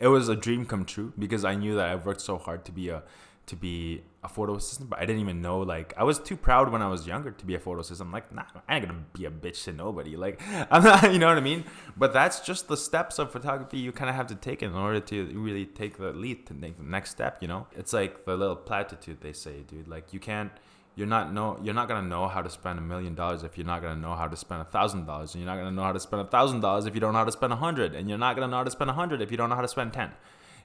[0.00, 2.72] it was a dream come true because I knew that I worked so hard to
[2.72, 3.04] be a
[3.46, 6.72] to be a photo assistant, but I didn't even know like I was too proud
[6.72, 8.08] when I was younger to be a photo assistant.
[8.08, 10.16] I'm like, nah, I ain't gonna be a bitch to nobody.
[10.16, 11.64] Like I'm not, you know what I mean?
[11.96, 14.98] But that's just the steps of photography you kind of have to take in order
[15.00, 17.38] to really take the lead to take the next step.
[17.42, 19.86] You know, it's like the little platitude they say, dude.
[19.86, 20.50] Like you can't.
[20.96, 23.66] You're not know you're not gonna know how to spend a million dollars if you're
[23.66, 25.92] not gonna know how to spend a thousand dollars, and you're not gonna know how
[25.92, 28.08] to spend a thousand dollars if you don't know how to spend a hundred, and
[28.08, 29.68] you're not gonna know how to spend a hundred if you don't know how to
[29.68, 30.12] spend ten.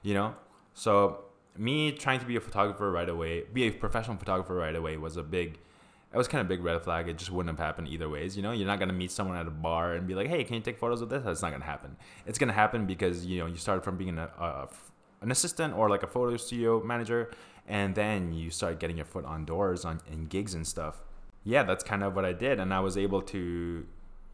[0.02, 0.36] You know,
[0.72, 1.24] so
[1.60, 5.16] me trying to be a photographer right away, be a professional photographer right away was
[5.16, 5.58] a big
[6.12, 7.06] it was kind of big red flag.
[7.06, 8.36] It just wouldn't have happened either ways.
[8.36, 10.56] You know, you're not gonna meet someone at a bar and be like, "Hey, can
[10.56, 11.96] you take photos of this?" That's not gonna happen.
[12.26, 14.68] It's gonna happen because you know you started from being a, a
[15.20, 17.30] an assistant or like a photo studio manager,
[17.68, 21.02] and then you start getting your foot on doors on in gigs and stuff.
[21.44, 23.86] Yeah, that's kind of what I did, and I was able to,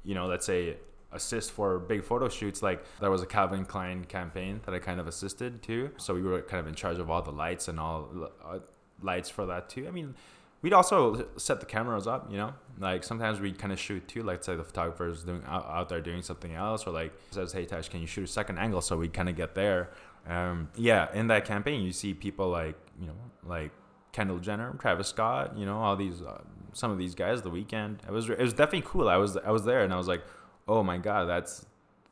[0.02, 0.78] you know, let's say
[1.16, 2.62] assist for big photo shoots.
[2.62, 5.90] Like there was a Calvin Klein campaign that I kind of assisted to.
[5.96, 8.58] So we were kind of in charge of all the lights and all uh,
[9.02, 9.86] lights for that too.
[9.88, 10.14] I mean,
[10.62, 14.22] we'd also set the cameras up, you know, like sometimes we'd kind of shoot too,
[14.22, 17.64] like say the photographer's doing out, out there doing something else or like says, Hey
[17.64, 18.80] Tash, can you shoot a second angle?
[18.80, 19.90] So we'd kind of get there.
[20.28, 23.70] Um, yeah, in that campaign, you see people like, you know, like
[24.12, 26.40] Kendall Jenner, Travis Scott, you know, all these, uh,
[26.72, 27.98] some of these guys, the Weeknd.
[28.06, 29.08] It was, it was definitely cool.
[29.08, 30.22] I was, I was there and I was like,
[30.68, 31.66] oh my god, that's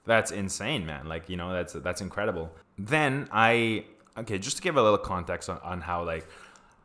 [0.05, 1.09] that's insane, man.
[1.09, 2.51] Like you know, that's that's incredible.
[2.79, 3.85] Then I
[4.17, 6.27] okay, just to give a little context on, on how like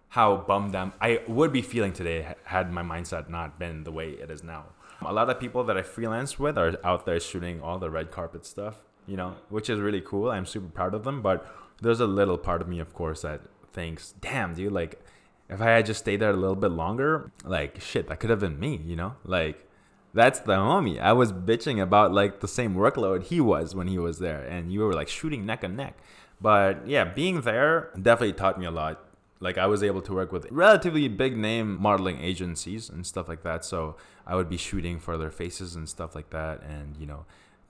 [0.09, 4.09] how bummed I'm, I would be feeling today had my mindset not been the way
[4.09, 4.65] it is now.
[5.01, 8.11] A lot of people that I freelance with are out there shooting all the red
[8.11, 10.31] carpet stuff, you know, which is really cool.
[10.31, 11.45] I'm super proud of them, but
[11.81, 14.99] there's a little part of me, of course, that thinks, damn, dude, like
[15.47, 18.39] if I had just stayed there a little bit longer, like shit, that could have
[18.39, 19.15] been me, you know?
[19.23, 19.68] Like
[20.13, 20.99] that's the homie.
[20.99, 24.71] I was bitching about like the same workload he was when he was there, and
[24.71, 25.97] you were like shooting neck and neck.
[26.41, 29.03] But yeah, being there definitely taught me a lot.
[29.39, 33.43] Like I was able to work with relatively big name modeling agencies and stuff like
[33.43, 33.63] that.
[33.63, 33.95] So
[34.25, 36.61] I would be shooting for their faces and stuff like that.
[36.63, 37.25] And you know,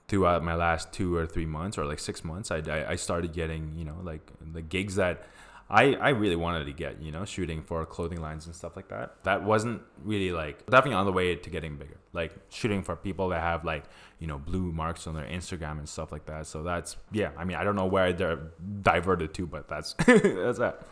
[0.08, 3.74] throughout my last two or three months or like six months, I, I started getting
[3.76, 5.24] you know like the gigs that
[5.70, 8.88] I, I really wanted to get, you know, shooting for clothing lines and stuff like
[8.88, 9.22] that.
[9.22, 11.96] That wasn't really like definitely on the way to getting bigger.
[12.12, 13.84] Like shooting for people that have like,
[14.18, 16.48] you know, blue marks on their Instagram and stuff like that.
[16.48, 18.40] So that's yeah, I mean, I don't know where they're
[18.82, 20.82] diverted to, but that's that's that.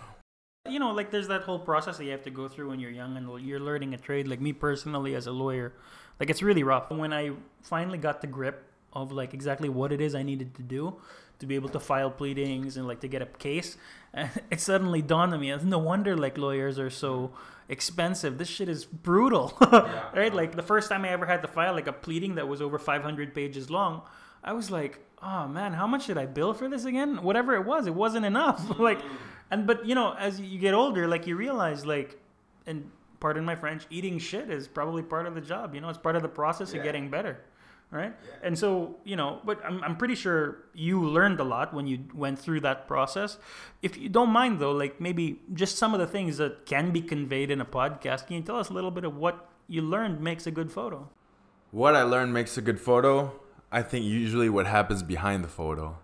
[0.68, 2.92] You know, like there's that whole process that you have to go through when you're
[2.92, 4.28] young and you're learning a trade.
[4.28, 5.72] Like me personally as a lawyer,
[6.20, 6.88] like it's really rough.
[6.90, 10.62] When I finally got the grip of like exactly what it is I needed to
[10.62, 10.96] do
[11.38, 13.76] to be able to file pleadings and like to get a case.
[14.12, 17.32] And it suddenly dawned on me, It's no wonder like lawyers are so
[17.68, 18.38] expensive.
[18.38, 20.10] This shit is brutal, yeah.
[20.14, 20.32] right?
[20.32, 22.78] Like the first time I ever had to file like a pleading that was over
[22.78, 24.02] 500 pages long,
[24.42, 27.22] I was like, oh man, how much did I bill for this again?
[27.22, 28.78] Whatever it was, it wasn't enough.
[28.78, 29.08] like, mm.
[29.50, 32.18] and but you know, as you get older, like you realize like,
[32.66, 35.74] and pardon my French, eating shit is probably part of the job.
[35.74, 36.78] You know, it's part of the process yeah.
[36.78, 37.38] of getting better
[37.90, 38.14] right?
[38.22, 38.30] Yeah.
[38.42, 42.04] And so, you know, but I'm, I'm pretty sure you learned a lot when you
[42.14, 43.38] went through that process.
[43.82, 47.00] If you don't mind, though, like maybe just some of the things that can be
[47.00, 50.20] conveyed in a podcast, can you tell us a little bit of what you learned
[50.20, 51.08] makes a good photo?
[51.70, 53.38] What I learned makes a good photo.
[53.70, 55.98] I think usually what happens behind the photo.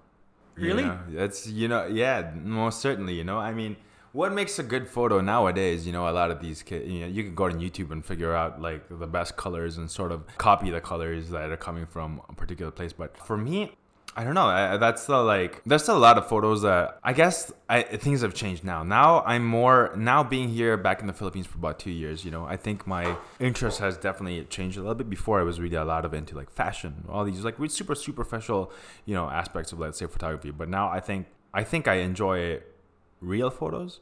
[0.55, 0.83] Really?
[0.83, 3.15] You know, it's you know, yeah, most certainly.
[3.15, 3.77] You know, I mean,
[4.15, 7.07] what makes a good photo nowadays you know a lot of these kids you know
[7.07, 10.25] you can go on youtube and figure out like the best colors and sort of
[10.39, 13.73] copy the colors that are coming from a particular place but for me
[14.17, 14.47] I don't know.
[14.47, 18.33] I, that's the like there's a lot of photos that I guess I, things have
[18.33, 18.85] changed now.
[18.85, 22.25] Now I'm more now being here back in the Philippines for about two years.
[22.25, 25.11] You know, I think my interest has definitely changed a little bit.
[25.11, 28.71] Before I was really a lot of into like fashion, all these like super superficial
[29.05, 30.53] you know aspects of let's say photography.
[30.53, 32.61] But now I think I think I enjoy
[33.25, 34.01] real photos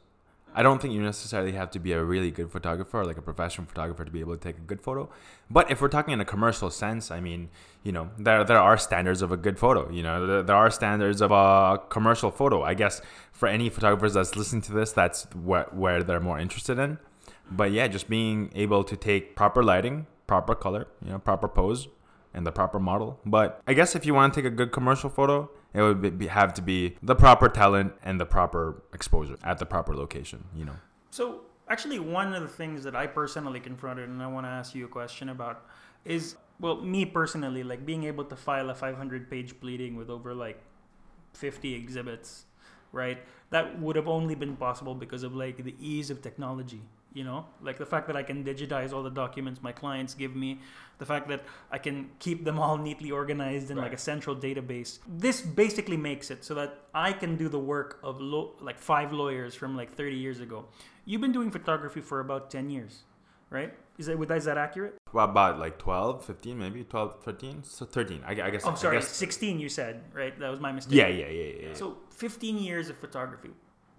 [0.55, 3.65] I don't think you necessarily have to be a really good photographer like a professional
[3.65, 5.09] photographer to be able to take a good photo.
[5.49, 7.49] But if we're talking in a commercial sense, I mean,
[7.81, 9.89] you know, there there are standards of a good photo.
[9.89, 12.63] You know, there, there are standards of a commercial photo.
[12.63, 13.01] I guess
[13.31, 16.99] for any photographers that's listening to this, that's what where they're more interested in.
[17.49, 21.87] But yeah, just being able to take proper lighting, proper color, you know, proper pose,
[22.33, 23.19] and the proper model.
[23.25, 26.27] But I guess if you want to take a good commercial photo, it would be,
[26.27, 30.65] have to be the proper talent and the proper exposure at the proper location, you
[30.65, 30.75] know.
[31.09, 34.75] So, actually, one of the things that I personally confronted, and I want to ask
[34.75, 35.65] you a question about,
[36.05, 40.33] is well, me personally, like being able to file a 500 page pleading with over
[40.33, 40.61] like
[41.33, 42.45] 50 exhibits,
[42.91, 43.17] right?
[43.49, 46.81] That would have only been possible because of like the ease of technology
[47.13, 50.35] you know like the fact that i can digitize all the documents my clients give
[50.35, 50.59] me
[50.97, 53.83] the fact that i can keep them all neatly organized in right.
[53.83, 54.99] like a central database.
[55.07, 59.13] This basically makes it so that i can do the work of lo- like five
[59.13, 60.65] lawyers from like 30 years ago.
[61.05, 63.03] You've been doing photography for about 10 years
[63.53, 63.73] right?
[63.97, 64.95] Is that is that accurate?
[65.13, 66.83] Well, about like 12 15 maybe?
[66.83, 69.09] 12 13 so 13 i, I guess oh sorry guess.
[69.09, 70.37] 16 you said right?
[70.39, 70.95] That was my mistake.
[70.95, 71.73] Yeah yeah yeah, yeah.
[71.73, 73.51] so 15 years of photography.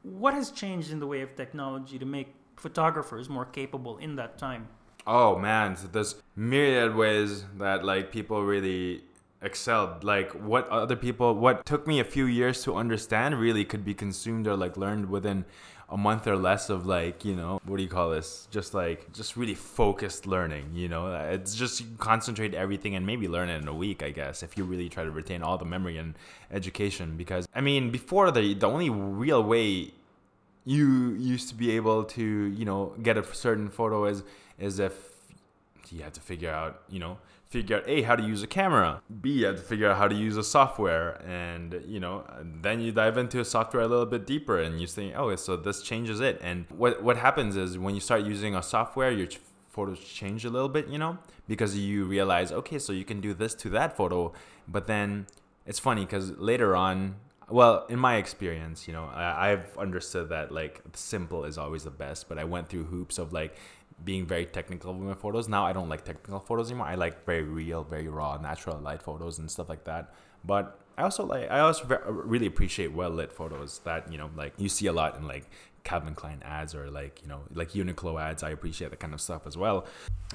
[0.03, 4.39] What has changed in the way of technology to make photographers more capable in that
[4.39, 4.69] time?
[5.07, 9.03] Oh man, so there's myriad ways that like people really
[9.43, 10.03] excelled.
[10.03, 13.95] Like what other people, what took me a few years to understand, really could be
[13.95, 15.45] consumed or like learned within
[15.91, 19.13] a month or less of like you know what do you call this just like
[19.13, 23.69] just really focused learning you know it's just concentrate everything and maybe learn it in
[23.69, 26.15] a week i guess if you really try to retain all the memory and
[26.51, 29.93] education because i mean before the the only real way
[30.65, 34.23] you used to be able to you know get a certain photo as
[34.59, 34.95] as if
[35.91, 37.19] you had to figure out you know
[37.55, 39.01] figure out a how to use a camera.
[39.21, 41.23] B you had to figure out how to use a software.
[41.25, 42.25] And you know
[42.63, 45.57] then you dive into a software a little bit deeper and you think oh so
[45.57, 46.41] this changes it.
[46.43, 49.29] And what what happens is when you start using a software your
[49.69, 53.35] photos change a little bit you know because you realize okay so you can do
[53.35, 54.33] this to that photo.
[54.67, 55.27] But then
[55.67, 57.17] it's funny because later on
[57.51, 61.91] well in my experience you know I, i've understood that like simple is always the
[61.91, 63.57] best but i went through hoops of like
[64.03, 65.49] being very technical with my photos.
[65.49, 66.87] Now i don't like technical photos anymore.
[66.87, 70.13] I like very real very raw natural light photos and stuff like that.
[70.45, 74.53] But i also like i also really appreciate well lit photos that you know like
[74.59, 75.51] you see a lot in like
[75.83, 78.43] calvin klein ads or like you know like uniqlo ads.
[78.43, 79.87] I appreciate that kind of stuff as well.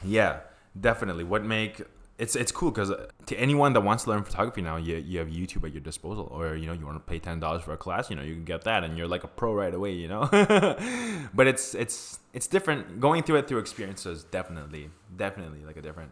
[0.04, 0.40] Yeah
[0.80, 1.24] definitely.
[1.24, 1.82] What make
[2.20, 2.92] it's it's cool because
[3.28, 6.28] to anyone that wants to learn photography now, you you have YouTube at your disposal,
[6.32, 8.34] or you know you want to pay ten dollars for a class, you know you
[8.34, 10.28] can get that, and you're like a pro right away, you know.
[11.34, 13.00] but it's it's it's different.
[13.00, 16.12] Going through it through experiences, definitely, definitely like a different.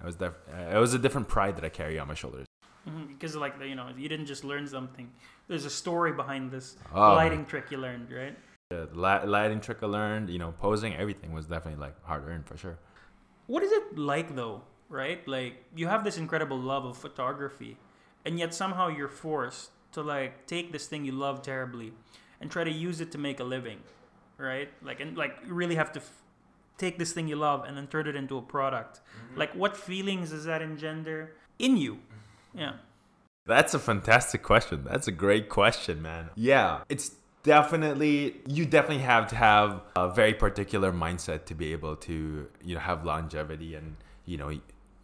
[0.00, 2.46] It was def- uh, it was a different pride that I carry on my shoulders.
[2.88, 5.10] Mm-hmm, because like you know you didn't just learn something.
[5.48, 7.14] There's a story behind this oh.
[7.14, 8.38] lighting trick you learned, right?
[8.70, 12.56] The lighting trick I learned, you know, posing, everything was definitely like hard earned for
[12.56, 12.78] sure.
[13.48, 14.62] What is it like though
[14.92, 15.26] right?
[15.26, 17.78] Like you have this incredible love of photography,
[18.24, 21.92] and yet somehow you're forced to like take this thing you love terribly
[22.40, 23.78] and try to use it to make a living,
[24.36, 24.68] right?
[24.82, 26.22] Like and like you really have to f-
[26.78, 29.00] take this thing you love and then turn it into a product.
[29.00, 29.38] Mm-hmm.
[29.38, 31.98] Like what feelings does that engender in you?
[32.54, 32.74] Yeah.
[33.46, 34.84] That's a fantastic question.
[34.84, 36.30] That's a great question, man.
[36.36, 41.96] Yeah, it's definitely you definitely have to have a very particular mindset to be able
[41.96, 44.60] to you know have longevity and you know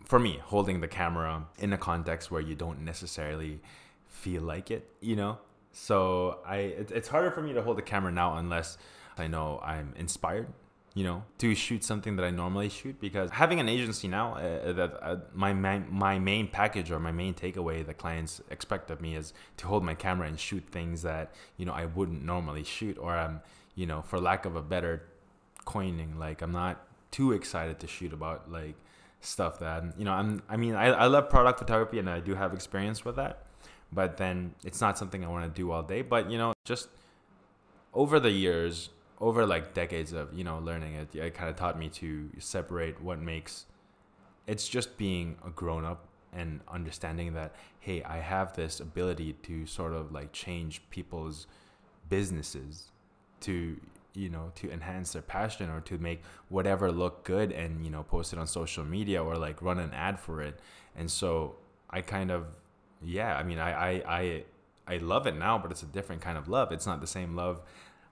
[0.08, 3.60] for me, holding the camera in a context where you don't necessarily
[4.08, 5.38] feel like it, you know.
[5.70, 8.78] So I, it, it's harder for me to hold the camera now unless
[9.18, 10.48] I know I'm inspired,
[10.94, 12.98] you know, to shoot something that I normally shoot.
[12.98, 17.12] Because having an agency now, uh, uh that uh, my my main package or my
[17.12, 21.02] main takeaway that clients expect of me is to hold my camera and shoot things
[21.02, 23.42] that you know I wouldn't normally shoot, or I'm,
[23.74, 25.02] you know, for lack of a better
[25.66, 28.74] coining, like I'm not too excited to shoot about like
[29.20, 32.34] stuff that you know i'm i mean i, I love product photography and i do
[32.34, 33.44] have experience with that
[33.92, 36.88] but then it's not something i want to do all day but you know just
[37.94, 38.90] over the years
[39.20, 43.00] over like decades of you know learning it it kind of taught me to separate
[43.02, 43.66] what makes
[44.46, 49.66] it's just being a grown up and understanding that hey i have this ability to
[49.66, 51.46] sort of like change people's
[52.08, 52.90] businesses
[53.40, 53.76] to
[54.18, 58.02] you know to enhance their passion or to make whatever look good and you know
[58.02, 60.58] post it on social media or like run an ad for it
[60.96, 61.54] and so
[61.90, 62.46] i kind of
[63.02, 64.44] yeah, I mean, I, I, I,
[64.86, 66.72] I love it now, but it's a different kind of love.
[66.72, 67.60] It's not the same love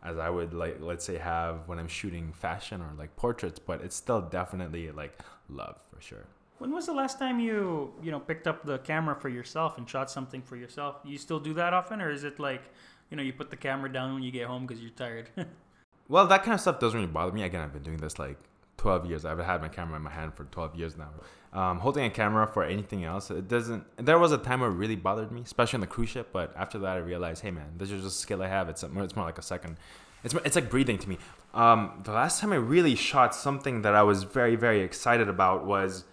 [0.04, 3.80] as I would like, let's say, have when I'm shooting fashion or like portraits, but
[3.82, 6.26] it's still definitely like love for sure.
[6.58, 9.88] When was the last time you you know picked up the camera for yourself and
[9.88, 10.96] shot something for yourself?
[11.04, 12.62] You still do that often, or is it like
[13.10, 15.28] you know you put the camera down when you get home because you're tired?
[16.08, 17.42] well, that kind of stuff doesn't really bother me.
[17.42, 18.38] Again, I've been doing this like
[18.78, 19.24] 12 years.
[19.24, 21.10] I've had my camera in my hand for 12 years now.
[21.52, 23.84] Um, holding a camera for anything else, it doesn't.
[23.96, 26.28] There was a time where it really bothered me, especially on the cruise ship.
[26.32, 28.68] But after that, I realized, hey man, this is just a skill I have.
[28.68, 29.78] It's more, it's more like a second.
[30.22, 31.18] It's it's like breathing to me.
[31.54, 35.64] Um, the last time I really shot something that I was very very excited about
[35.64, 36.04] was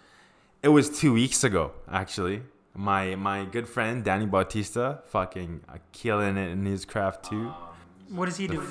[0.61, 2.43] it was two weeks ago, actually.
[2.73, 7.47] My my good friend Danny Bautista, fucking uh, killing it in his craft too.
[7.47, 8.63] Um, what does he do?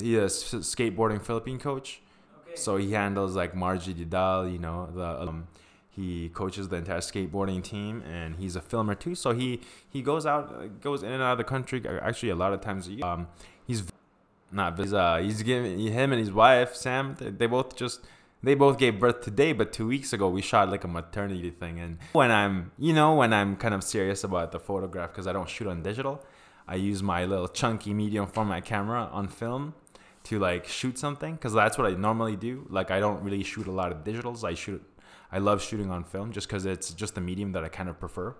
[0.00, 2.00] He's a skateboarding Philippine coach.
[2.46, 2.56] Okay.
[2.56, 5.46] So he handles like Margie Didal, you know, the um,
[5.90, 9.14] he coaches the entire skateboarding team, and he's a filmer too.
[9.14, 11.82] So he he goes out, goes in and out of the country.
[12.02, 13.28] Actually, a lot of times, um,
[13.66, 13.84] he's
[14.50, 14.78] not.
[14.78, 17.14] He's uh, he's giving him and his wife Sam.
[17.18, 18.00] They, they both just
[18.42, 21.78] they both gave birth today, but two weeks ago we shot like a maternity thing.
[21.78, 25.32] And when I'm, you know, when I'm kind of serious about the photograph because I
[25.32, 26.24] don't shoot on digital,
[26.66, 29.74] I use my little chunky medium format camera on film
[30.24, 32.66] to like shoot something because that's what I normally do.
[32.68, 34.44] Like I don't really shoot a lot of digitals.
[34.44, 34.82] I shoot,
[35.30, 37.98] I love shooting on film just because it's just the medium that I kind of
[38.00, 38.34] prefer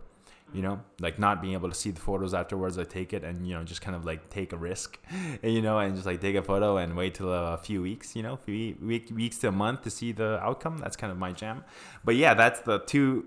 [0.52, 3.46] you know like not being able to see the photos afterwards i take it and
[3.46, 4.98] you know just kind of like take a risk
[5.42, 8.14] and, you know and just like take a photo and wait till a few weeks
[8.14, 11.18] you know few week, weeks to a month to see the outcome that's kind of
[11.18, 11.64] my jam
[12.04, 13.26] but yeah that's the two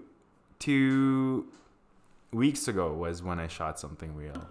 [0.59, 1.45] two
[2.31, 4.47] weeks ago was when i shot something real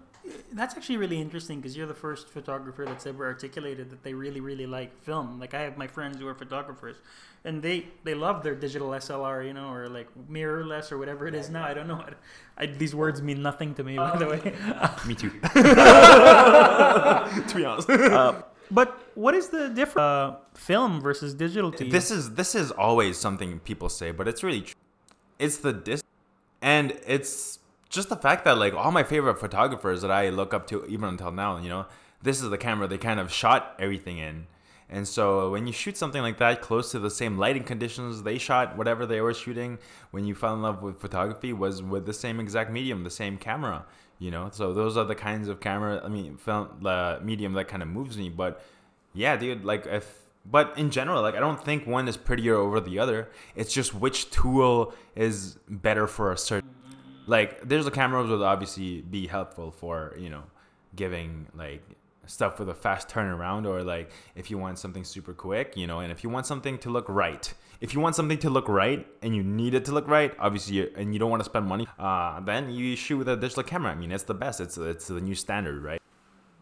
[0.53, 4.39] that's actually really interesting because you're the first photographer that's ever articulated that they really
[4.39, 6.97] really like film like i have my friends who are photographers
[7.43, 11.35] and they they love their digital slr you know or like mirrorless or whatever it
[11.35, 12.03] is now i don't know
[12.57, 14.53] I, these words mean nothing to me by the way
[15.07, 15.29] me too
[17.49, 18.41] to be honest uh,
[18.71, 21.91] but what is the difference uh, film versus digital to you?
[21.91, 24.75] this is this is always something people say but it's really true.
[25.39, 26.03] it's the dis
[26.61, 27.59] and it's
[27.89, 31.09] just the fact that like all my favorite photographers that I look up to even
[31.09, 31.85] until now, you know,
[32.21, 34.47] this is the camera they kind of shot everything in.
[34.89, 38.37] And so when you shoot something like that close to the same lighting conditions they
[38.37, 39.79] shot whatever they were shooting
[40.11, 43.37] when you fell in love with photography was with the same exact medium, the same
[43.37, 43.85] camera,
[44.19, 44.49] you know.
[44.51, 47.89] So those are the kinds of camera, I mean, film the medium that kind of
[47.89, 48.63] moves me, but
[49.13, 50.19] yeah, dude, like if
[50.49, 53.29] but in general, like I don't think one is prettier over the other.
[53.55, 56.69] It's just which tool is better for a certain
[57.27, 60.43] like there's a cameras would obviously be helpful for you know
[60.95, 61.83] giving like
[62.25, 65.99] stuff with a fast turnaround or like if you want something super quick you know
[65.99, 67.53] and if you want something to look right.
[67.79, 70.91] If you want something to look right and you need it to look right obviously
[70.95, 73.91] and you don't want to spend money uh, then you shoot with a digital camera.
[73.91, 74.59] I mean it's the best.
[74.59, 76.01] It's it's the new standard right?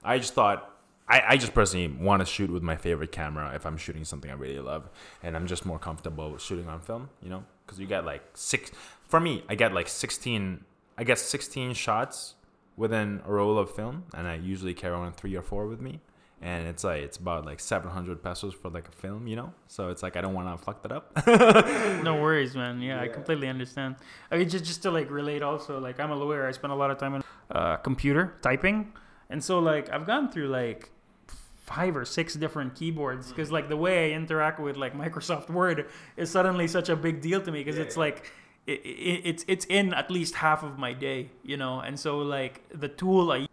[0.03, 0.71] I just thought
[1.07, 4.29] I, I just personally want to shoot with my favorite camera if I'm shooting something
[4.29, 4.89] I really love,
[5.21, 8.71] and I'm just more comfortable shooting on film, you know, because you get like six
[9.07, 10.63] for me, I get like 16,
[10.97, 12.35] I guess 16 shots
[12.75, 16.01] within a roll of film, and I usually carry on three or four with me.
[16.41, 19.53] And it's like it's about like 700 pesos for like a film, you know.
[19.67, 21.15] So it's like I don't want to fuck that up.
[22.03, 22.81] no worries, man.
[22.81, 23.95] Yeah, yeah, I completely understand.
[24.29, 26.45] I mean, just just to like relate, also, like I'm a lawyer.
[26.45, 28.91] I spend a lot of time on uh, computer typing,
[29.29, 30.91] and so like I've gone through like
[31.65, 35.87] five or six different keyboards because like the way I interact with like Microsoft Word
[36.15, 38.01] is suddenly such a big deal to me because yeah, it's yeah.
[38.01, 38.31] like
[38.67, 41.79] it, it, it's it's in at least half of my day, you know.
[41.79, 43.47] And so like the tool I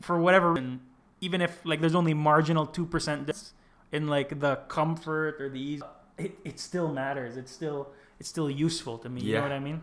[0.00, 0.80] for whatever reason,
[1.20, 3.52] even if like there's only marginal two percent
[3.92, 5.82] in like the comfort or the ease,
[6.18, 7.36] it, it still matters.
[7.36, 7.88] It's still
[8.20, 9.22] it's still useful to me.
[9.22, 9.26] Yeah.
[9.26, 9.82] You know what I mean?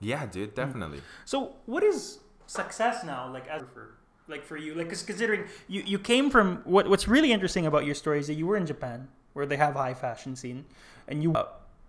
[0.00, 0.54] Yeah, dude, mm.
[0.54, 1.00] definitely.
[1.24, 3.97] So what is success now like as for
[4.28, 7.84] like for you like cause considering you you came from what what's really interesting about
[7.84, 10.64] your story is that you were in Japan where they have high fashion scene
[11.08, 11.46] and you uh,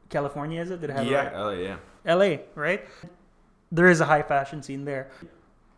[0.09, 0.81] California is it?
[0.81, 1.77] Did it have yeah LA yeah.
[2.05, 2.85] LA right?
[3.71, 5.11] There is a high fashion scene there.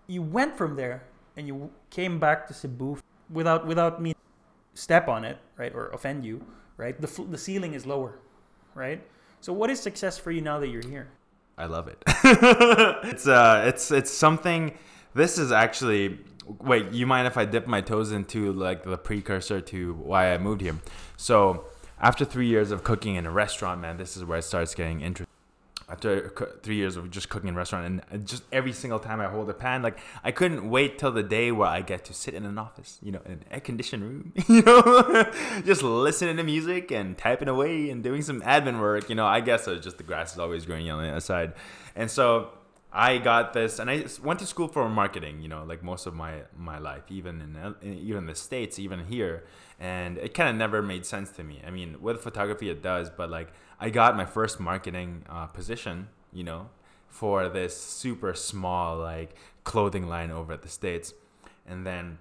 [0.08, 1.04] You went from there
[1.36, 2.98] and you came back to Cebu
[3.30, 4.16] without without me
[4.74, 6.46] step on it right or offend you
[6.78, 7.00] right?
[7.00, 8.20] The the ceiling is lower
[8.76, 9.02] right?
[9.42, 11.10] So what is success for you now that you're here?
[11.58, 12.02] I love it.
[13.12, 14.78] It's uh it's it's something
[15.14, 19.62] this is actually wait, you mind if I dip my toes into like the precursor
[19.62, 20.78] to why I moved here?
[21.18, 21.66] So
[22.00, 25.02] after three years of cooking in a restaurant, man, this is where it starts getting
[25.02, 25.28] interesting.
[25.88, 26.30] After
[26.64, 29.50] three years of just cooking in a restaurant, and just every single time I hold
[29.50, 32.46] a pan, like I couldn't wait till the day where I get to sit in
[32.46, 35.30] an office, you know, in an air conditioned room, you know,
[35.66, 39.10] just listening to music and typing away and doing some admin work.
[39.10, 41.54] You know, I guess it's just the grass is always greener on the other side,
[41.94, 42.52] and so
[42.94, 45.42] I got this, and I went to school for marketing.
[45.42, 49.46] You know, like most of my my life, even in, even the states, even here,
[49.80, 51.62] and it kind of never made sense to me.
[51.66, 56.10] I mean, with photography, it does, but like I got my first marketing uh, position.
[56.34, 56.70] You know,
[57.08, 61.14] for this super small like clothing line over at the states,
[61.66, 62.18] and then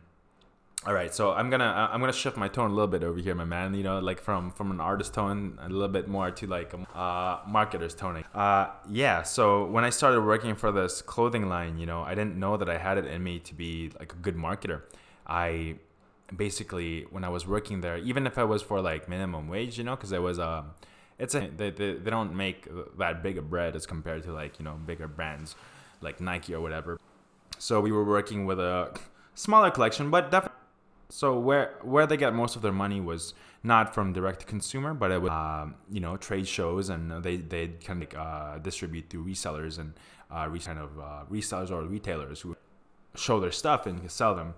[0.87, 3.19] all right, so I'm gonna uh, I'm gonna shift my tone a little bit over
[3.19, 3.75] here, my man.
[3.75, 6.79] You know, like from from an artist tone a little bit more to like a
[6.99, 8.25] uh, marketer's toning.
[8.35, 9.23] Uh, yeah.
[9.23, 12.71] So when I started working for this clothing line, you know, I didn't know that
[12.71, 14.81] I had it in me to be like a good marketer.
[15.27, 15.77] I
[16.35, 19.85] basically when I was working there, even if I was for like minimum wage, you
[19.85, 20.71] know, because it was um,
[21.19, 22.67] it's a they, they, they don't make
[22.97, 25.57] that big a bread as compared to like you know bigger brands
[26.01, 26.99] like Nike or whatever.
[27.59, 28.99] So we were working with a
[29.35, 30.60] smaller collection, but definitely
[31.11, 34.95] so where where they get most of their money was not from direct to consumer,
[34.95, 39.11] but it was um, you know trade shows, and they they kind of uh, distribute
[39.11, 39.95] through resellers and
[40.31, 42.57] uh, kind of uh, resellers or retailers who
[43.17, 44.55] show their stuff and sell them.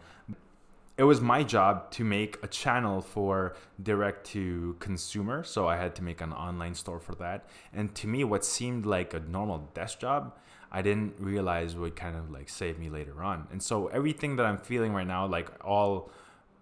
[0.98, 5.94] It was my job to make a channel for direct to consumer, so I had
[5.96, 7.46] to make an online store for that.
[7.72, 10.36] And to me, what seemed like a normal desk job,
[10.70, 13.48] I didn't realize would kind of like save me later on.
[13.50, 16.10] And so everything that I'm feeling right now, like all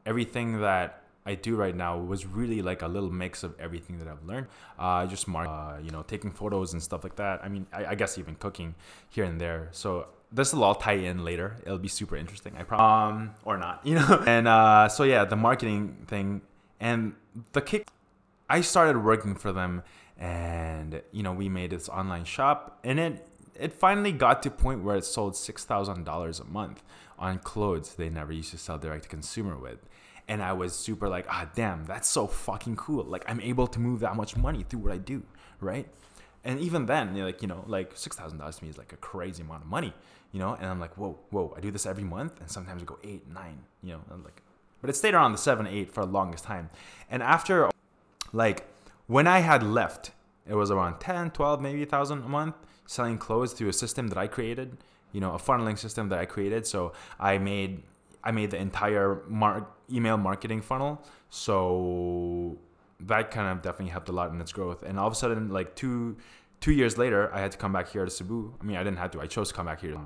[0.06, 4.08] everything that I do right now was really like a little mix of everything that
[4.08, 4.46] I've learned.
[4.78, 7.40] Uh, just mark, uh, you know, taking photos and stuff like that.
[7.44, 8.74] I mean, I, I, guess even cooking
[9.10, 9.68] here and there.
[9.72, 11.56] So this will all tie in later.
[11.64, 12.54] It'll be super interesting.
[12.58, 12.82] I promise.
[12.82, 14.22] Um, or not, you know.
[14.26, 16.40] And uh, so yeah, the marketing thing
[16.80, 17.14] and
[17.52, 17.86] the kick.
[18.48, 19.84] I started working for them,
[20.18, 23.28] and you know, we made this online shop, and it
[23.60, 26.82] it finally got to a point where it sold six thousand dollars a month
[27.18, 29.78] on clothes they never used to sell direct to consumer with.
[30.26, 33.04] And I was super like, ah, damn, that's so fucking cool.
[33.04, 35.24] Like, I'm able to move that much money through what I do,
[35.60, 35.88] right?
[36.44, 39.64] And even then, like, you know, like $6,000 to me is like a crazy amount
[39.64, 39.92] of money,
[40.32, 40.54] you know?
[40.54, 42.40] And I'm like, whoa, whoa, I do this every month.
[42.40, 44.00] And sometimes I go eight, nine, you know?
[44.10, 44.42] I'm like,
[44.80, 46.70] but it stayed around the seven, eight for the longest time.
[47.10, 47.68] And after,
[48.32, 48.66] like,
[49.08, 50.12] when I had left,
[50.48, 52.54] it was around 10, 12, maybe a thousand a month
[52.94, 54.76] selling clothes through a system that I created
[55.12, 56.66] you know a funneling system that I created.
[56.66, 57.82] So I made
[58.22, 61.02] I made the entire mar- email marketing funnel.
[61.30, 62.56] So
[63.00, 64.82] that kind of definitely helped a lot in its growth.
[64.82, 66.16] And all of a sudden, like two
[66.60, 68.54] two years later, I had to come back here to Cebu.
[68.60, 69.20] I mean, I didn't have to.
[69.20, 69.98] I chose to come back here,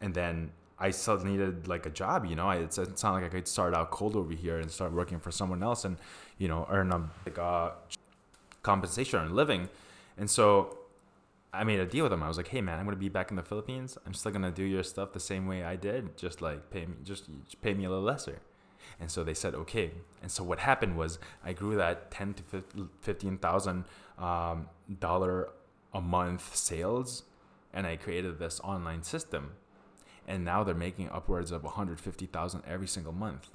[0.00, 2.24] and then I still needed like a job.
[2.24, 4.70] You know, I, it's, it's not like I could start out cold over here and
[4.70, 5.96] start working for someone else and
[6.38, 7.72] you know earn a like a
[8.62, 9.68] compensation or living.
[10.16, 10.79] And so
[11.52, 12.22] I made a deal with them.
[12.22, 13.98] I was like, "Hey, man, I'm gonna be back in the Philippines.
[14.06, 16.16] I'm still gonna do your stuff the same way I did.
[16.16, 17.28] Just like pay me, just
[17.62, 18.40] pay me a little lesser."
[19.00, 19.92] And so they said, "Okay."
[20.22, 22.42] And so what happened was I grew that ten to
[23.00, 23.84] fifteen thousand
[24.18, 24.68] um,
[25.00, 25.50] dollar
[25.92, 27.24] a month sales,
[27.72, 29.52] and I created this online system.
[30.28, 33.50] And now they're making upwards of one hundred fifty thousand every single month.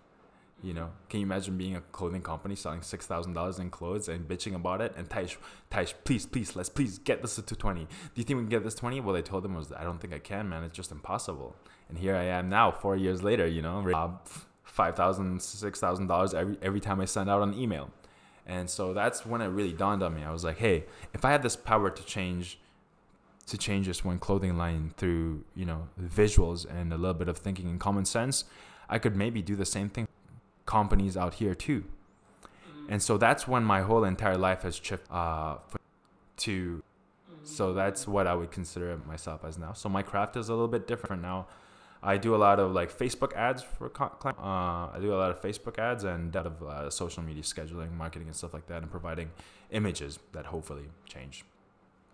[0.66, 4.10] You know, can you imagine being a clothing company selling six thousand dollars in clothes
[4.10, 4.96] and bitching about it?
[4.98, 5.38] And Taish,
[5.70, 7.82] Taish, please, please, let's please get this to twenty.
[7.84, 9.00] Do you think we can get this twenty?
[9.00, 10.64] Well, I told them was I don't think I can, man.
[10.64, 11.56] It's just impossible.
[11.88, 13.46] And here I am now, four years later.
[13.46, 14.10] You know, uh,
[14.64, 17.92] five thousand, six thousand dollars every every time I send out an email.
[18.48, 20.24] And so that's when it really dawned on me.
[20.24, 22.58] I was like, hey, if I had this power to change
[23.46, 27.38] to change this one clothing line through, you know, visuals and a little bit of
[27.38, 28.46] thinking and common sense,
[28.90, 30.08] I could maybe do the same thing
[30.66, 31.84] companies out here too.
[32.88, 35.58] And so that's when my whole entire life has shifted uh,
[36.38, 36.84] to.
[37.44, 39.74] So that's what I would consider myself as now.
[39.74, 41.48] So my craft is a little bit different now.
[42.02, 44.40] I do a lot of like Facebook ads for clients.
[44.40, 47.92] Uh, I do a lot of Facebook ads and lot of uh, social media scheduling,
[47.92, 49.32] marketing, and stuff like that, and providing
[49.72, 51.46] images that hopefully change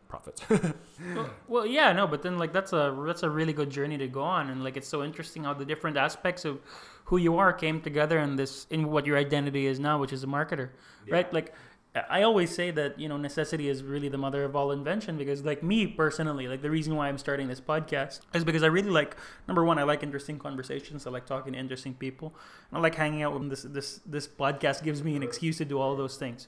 [0.08, 0.42] profits.
[1.16, 4.08] well, well, yeah, no, but then like that's a that's a really good journey to
[4.08, 6.60] go on, and like it's so interesting how the different aspects of
[7.06, 10.24] who you are came together in this in what your identity is now, which is
[10.24, 10.70] a marketer,
[11.06, 11.16] yeah.
[11.16, 11.34] right?
[11.34, 11.54] Like
[11.94, 15.44] I always say that you know necessity is really the mother of all invention because
[15.44, 18.90] like me personally, like the reason why I'm starting this podcast is because I really
[18.90, 21.06] like number one, I like interesting conversations.
[21.06, 22.34] I like talking to interesting people.
[22.72, 23.50] I like hanging out with them.
[23.50, 26.48] This this this podcast gives me an excuse to do all those things.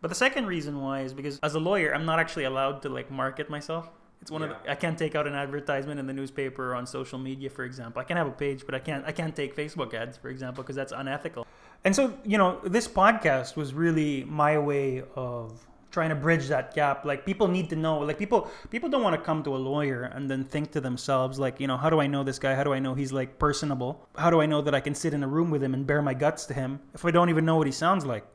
[0.00, 2.88] But the second reason why is because as a lawyer, I'm not actually allowed to
[2.88, 3.90] like market myself.
[4.20, 4.48] It's one yeah.
[4.48, 7.50] of the, I can't take out an advertisement in the newspaper or on social media,
[7.50, 8.00] for example.
[8.00, 10.62] I can have a page, but I can't I can't take Facebook ads, for example,
[10.62, 11.46] because that's unethical.
[11.84, 16.74] And so, you know, this podcast was really my way of trying to bridge that
[16.74, 17.04] gap.
[17.04, 17.98] Like people need to know.
[18.00, 21.38] Like people people don't want to come to a lawyer and then think to themselves
[21.38, 22.54] like, you know, how do I know this guy?
[22.54, 24.08] How do I know he's like personable?
[24.16, 26.02] How do I know that I can sit in a room with him and bare
[26.02, 28.26] my guts to him if I don't even know what he sounds like?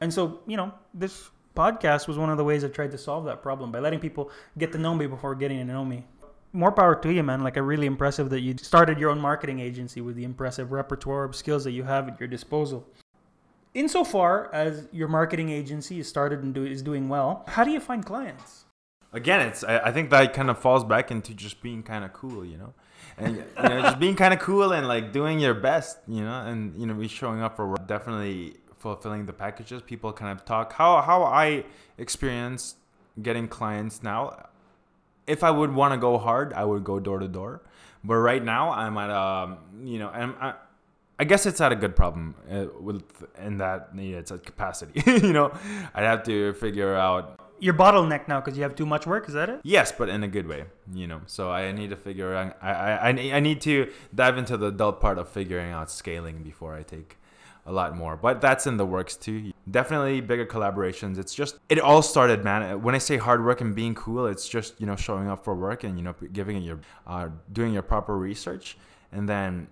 [0.00, 3.24] And so, you know, this podcast was one of the ways I tried to solve
[3.26, 6.04] that problem by letting people get to know me before getting to know me.
[6.52, 7.42] more power to you, man.
[7.42, 11.24] Like, a really impressive that you started your own marketing agency with the impressive repertoire
[11.24, 12.86] of skills that you have at your disposal.
[13.74, 17.80] Insofar as your marketing agency is started and do, is doing well, how do you
[17.80, 18.66] find clients?
[19.12, 22.12] Again, it's I, I think that kind of falls back into just being kind of
[22.12, 22.74] cool, you know,
[23.16, 26.40] and you know just being kind of cool and like doing your best, you know,
[26.40, 27.86] and you know be showing up for work.
[27.86, 29.80] Definitely fulfilling the packages.
[29.92, 31.64] People kind of talk how how I
[32.04, 32.62] experience
[33.26, 34.20] getting clients now.
[35.26, 37.62] If I would want to go hard, I would go door to door.
[38.08, 39.48] But right now, I'm at um,
[39.92, 40.54] you know, and I,
[41.18, 43.02] I guess it's at a good problem uh, with
[43.46, 45.02] in that yeah, it's at capacity.
[45.26, 45.48] you know,
[45.94, 49.24] I'd have to figure out Your bottleneck now because you have too much work.
[49.28, 49.60] Is that it?
[49.76, 51.20] Yes, but in a good way, you know.
[51.26, 52.58] So I need to figure out.
[52.60, 52.72] I,
[53.08, 53.74] I I need to
[54.22, 57.16] dive into the adult part of figuring out scaling before I take
[57.66, 58.16] a lot more.
[58.16, 59.52] But that's in the works too.
[59.70, 61.18] Definitely bigger collaborations.
[61.18, 62.82] It's just it all started, man.
[62.82, 65.54] When I say hard work and being cool, it's just you know showing up for
[65.54, 68.76] work and you know giving it your uh, doing your proper research,
[69.12, 69.68] and then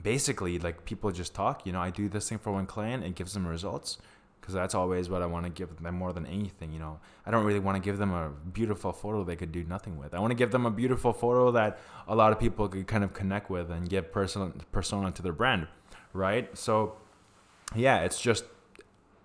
[0.00, 1.66] basically like people just talk.
[1.66, 3.98] You know, I do this thing for one client, it gives them results
[4.42, 6.72] because that's always what I want to give them more than anything.
[6.72, 9.62] You know, I don't really want to give them a beautiful photo they could do
[9.62, 10.14] nothing with.
[10.14, 11.78] I want to give them a beautiful photo that
[12.08, 15.32] a lot of people could kind of connect with and give person persona to their
[15.32, 15.68] brand,
[16.12, 16.56] right?
[16.58, 16.96] So,
[17.74, 18.44] yeah, it's just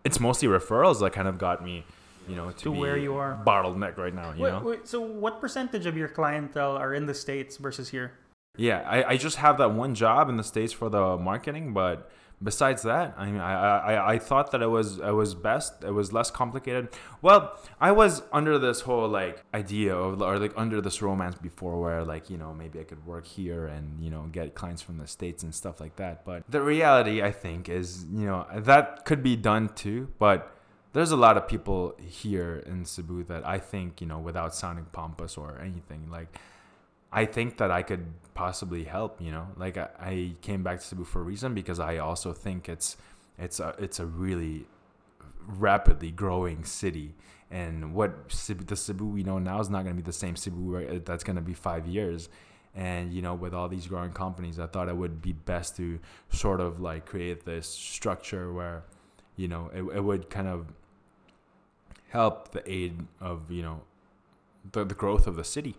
[0.03, 1.83] it's mostly referrals that kind of got me,
[2.29, 3.41] you know, to, To be where you are.
[3.45, 4.33] bottleneck right now.
[4.33, 7.89] You Wait, know, wait, so, what percentage of your clientele are in the states versus
[7.89, 8.13] here?
[8.55, 12.09] Yeah, I, I just have that one job in the states for the marketing, but
[12.41, 15.83] besides that, I mean, I, I, I thought that it was it was best.
[15.83, 16.89] It was less complicated.
[17.21, 21.79] Well, I was under this whole like idea of or like under this romance before,
[21.81, 24.97] where like you know maybe I could work here and you know get clients from
[24.97, 26.25] the states and stuff like that.
[26.25, 30.53] But the reality, I think, is you know that could be done too, but.
[30.93, 34.85] There's a lot of people here in Cebu that I think, you know, without sounding
[34.85, 36.39] pompous or anything, like
[37.11, 39.21] I think that I could possibly help.
[39.21, 42.33] You know, like I, I came back to Cebu for a reason because I also
[42.33, 42.97] think it's
[43.37, 44.67] it's a it's a really
[45.47, 47.15] rapidly growing city.
[47.49, 50.35] And what Cebu, the Cebu we know now is not going to be the same
[50.35, 52.29] Cebu uh, that's going to be five years.
[52.75, 55.99] And you know, with all these growing companies, I thought it would be best to
[56.29, 58.83] sort of like create this structure where,
[59.35, 60.67] you know, it, it would kind of
[62.09, 63.81] help the aid of you know
[64.71, 65.75] the, the growth of the city.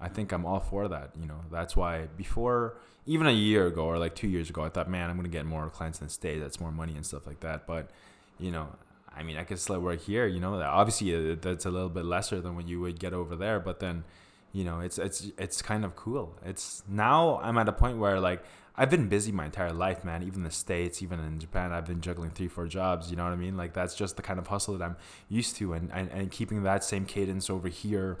[0.00, 1.10] I think I'm all for that.
[1.18, 2.76] You know, that's why before
[3.06, 5.46] even a year ago or like two years ago, I thought, man, I'm gonna get
[5.46, 6.38] more clients in the state.
[6.38, 7.66] That's more money and stuff like that.
[7.66, 7.90] But
[8.38, 8.68] you know,
[9.16, 10.26] I mean, I could still work here.
[10.26, 13.34] You know, obviously uh, that's a little bit lesser than what you would get over
[13.34, 13.58] there.
[13.58, 14.04] But then,
[14.52, 16.36] you know, it's it's it's kind of cool.
[16.44, 18.44] It's now I'm at a point where like
[18.76, 20.22] I've been busy my entire life, man.
[20.22, 23.10] Even the states, even in Japan, I've been juggling three, four jobs.
[23.10, 23.56] You know what I mean?
[23.56, 24.96] Like that's just the kind of hustle that I'm
[25.28, 28.18] used to, and and, and keeping that same cadence over here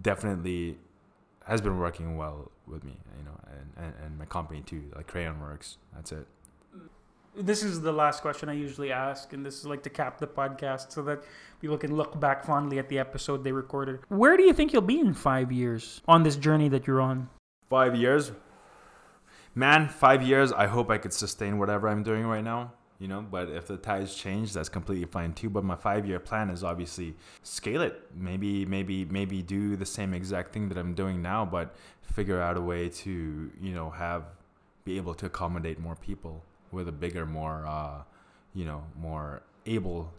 [0.00, 0.78] definitely
[1.46, 5.06] has been working well with me, you know, and, and, and my company too, like
[5.06, 5.78] Crayon Works.
[5.94, 6.26] That's it.
[6.76, 6.88] Mm.
[7.46, 10.26] This is the last question I usually ask, and this is like to cap the
[10.26, 11.24] podcast so that
[11.60, 14.00] people can look back fondly at the episode they recorded.
[14.08, 17.28] Where do you think you'll be in five years on this journey that you're on?
[17.68, 18.32] Five years,
[19.54, 19.88] man.
[19.88, 20.52] Five years.
[20.52, 22.72] I hope I could sustain whatever I'm doing right now.
[23.00, 25.48] You know, but if the tides change, that's completely fine too.
[25.48, 27.98] But my five-year plan is obviously scale it.
[28.14, 32.58] Maybe, maybe, maybe do the same exact thing that I'm doing now, but figure out
[32.58, 34.24] a way to, you know, have
[34.84, 38.02] be able to accommodate more people with a bigger, more, uh,
[38.54, 40.12] you know, more able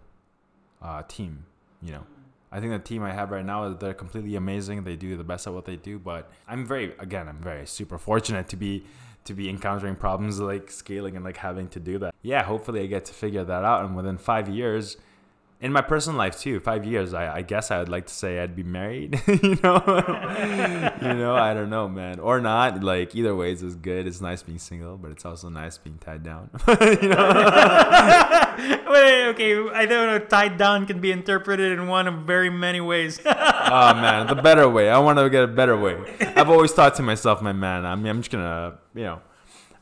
[0.81, 1.45] uh, team.
[1.83, 2.05] You know,
[2.51, 4.83] I think the team I have right now they're completely amazing.
[4.83, 5.99] They do the best at what they do.
[5.99, 8.85] But I'm very, again, I'm very super fortunate to be
[9.25, 12.13] to be encountering problems like scaling and like having to do that.
[12.21, 13.85] Yeah, hopefully I get to figure that out.
[13.85, 14.97] And within five years,
[15.61, 18.39] in my personal life too, five years, I, I guess I would like to say
[18.39, 19.21] I'd be married.
[19.27, 19.83] you know,
[21.01, 22.83] you know, I don't know, man, or not.
[22.83, 24.07] Like either way it's good.
[24.07, 26.49] It's nice being single, but it's also nice being tied down.
[26.67, 28.55] you know.
[28.89, 30.19] Wait, okay, I don't know.
[30.19, 33.19] Tied down can be interpreted in one of very many ways.
[33.23, 34.89] oh man, the better way.
[34.89, 35.95] I want to get a better way.
[36.35, 37.85] I've always thought to myself, my man.
[37.85, 39.21] I mean, I'm just gonna, you know,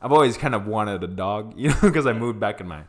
[0.02, 2.82] I've always kind of wanted a dog, you know, because I moved back in my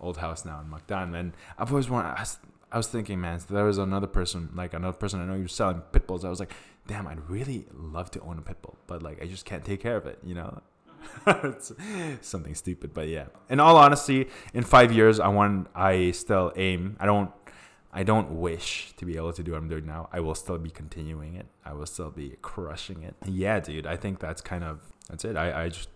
[0.00, 2.10] old house now in Mactan, and I've always wanted.
[2.10, 2.38] I was,
[2.72, 5.48] I was thinking, man, so there was another person, like another person I know, you're
[5.48, 6.24] selling pit bulls.
[6.24, 6.52] I was like,
[6.86, 9.80] damn, I'd really love to own a pit bull, but like I just can't take
[9.80, 10.62] care of it, you know.
[11.26, 11.72] it's
[12.20, 13.26] something stupid, but yeah.
[13.48, 15.68] In all honesty, in five years, I want.
[15.74, 16.96] I still aim.
[16.98, 17.30] I don't.
[17.92, 20.08] I don't wish to be able to do what I'm doing now.
[20.12, 21.46] I will still be continuing it.
[21.64, 23.14] I will still be crushing it.
[23.24, 23.86] Yeah, dude.
[23.86, 25.36] I think that's kind of that's it.
[25.36, 25.88] I, I just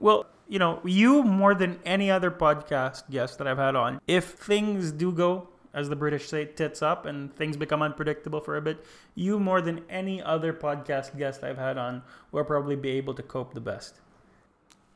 [0.00, 4.24] Well, you know, you more than any other podcast guest that I've had on, if
[4.24, 8.62] things do go as the British say, tits up and things become unpredictable for a
[8.62, 8.84] bit,
[9.16, 13.22] you more than any other podcast guest I've had on will probably be able to
[13.22, 14.00] cope the best.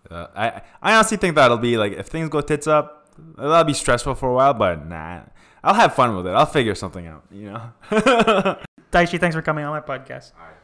[0.08, 3.74] Uh, I I honestly think that'll be like if things go tits up, that'll be
[3.74, 4.54] stressful for a while.
[4.54, 5.22] But nah,
[5.64, 6.30] I'll have fun with it.
[6.30, 7.24] I'll figure something out.
[7.32, 7.72] You know.
[8.92, 10.32] Taishi, thanks for coming on my podcast.
[10.38, 10.57] All right.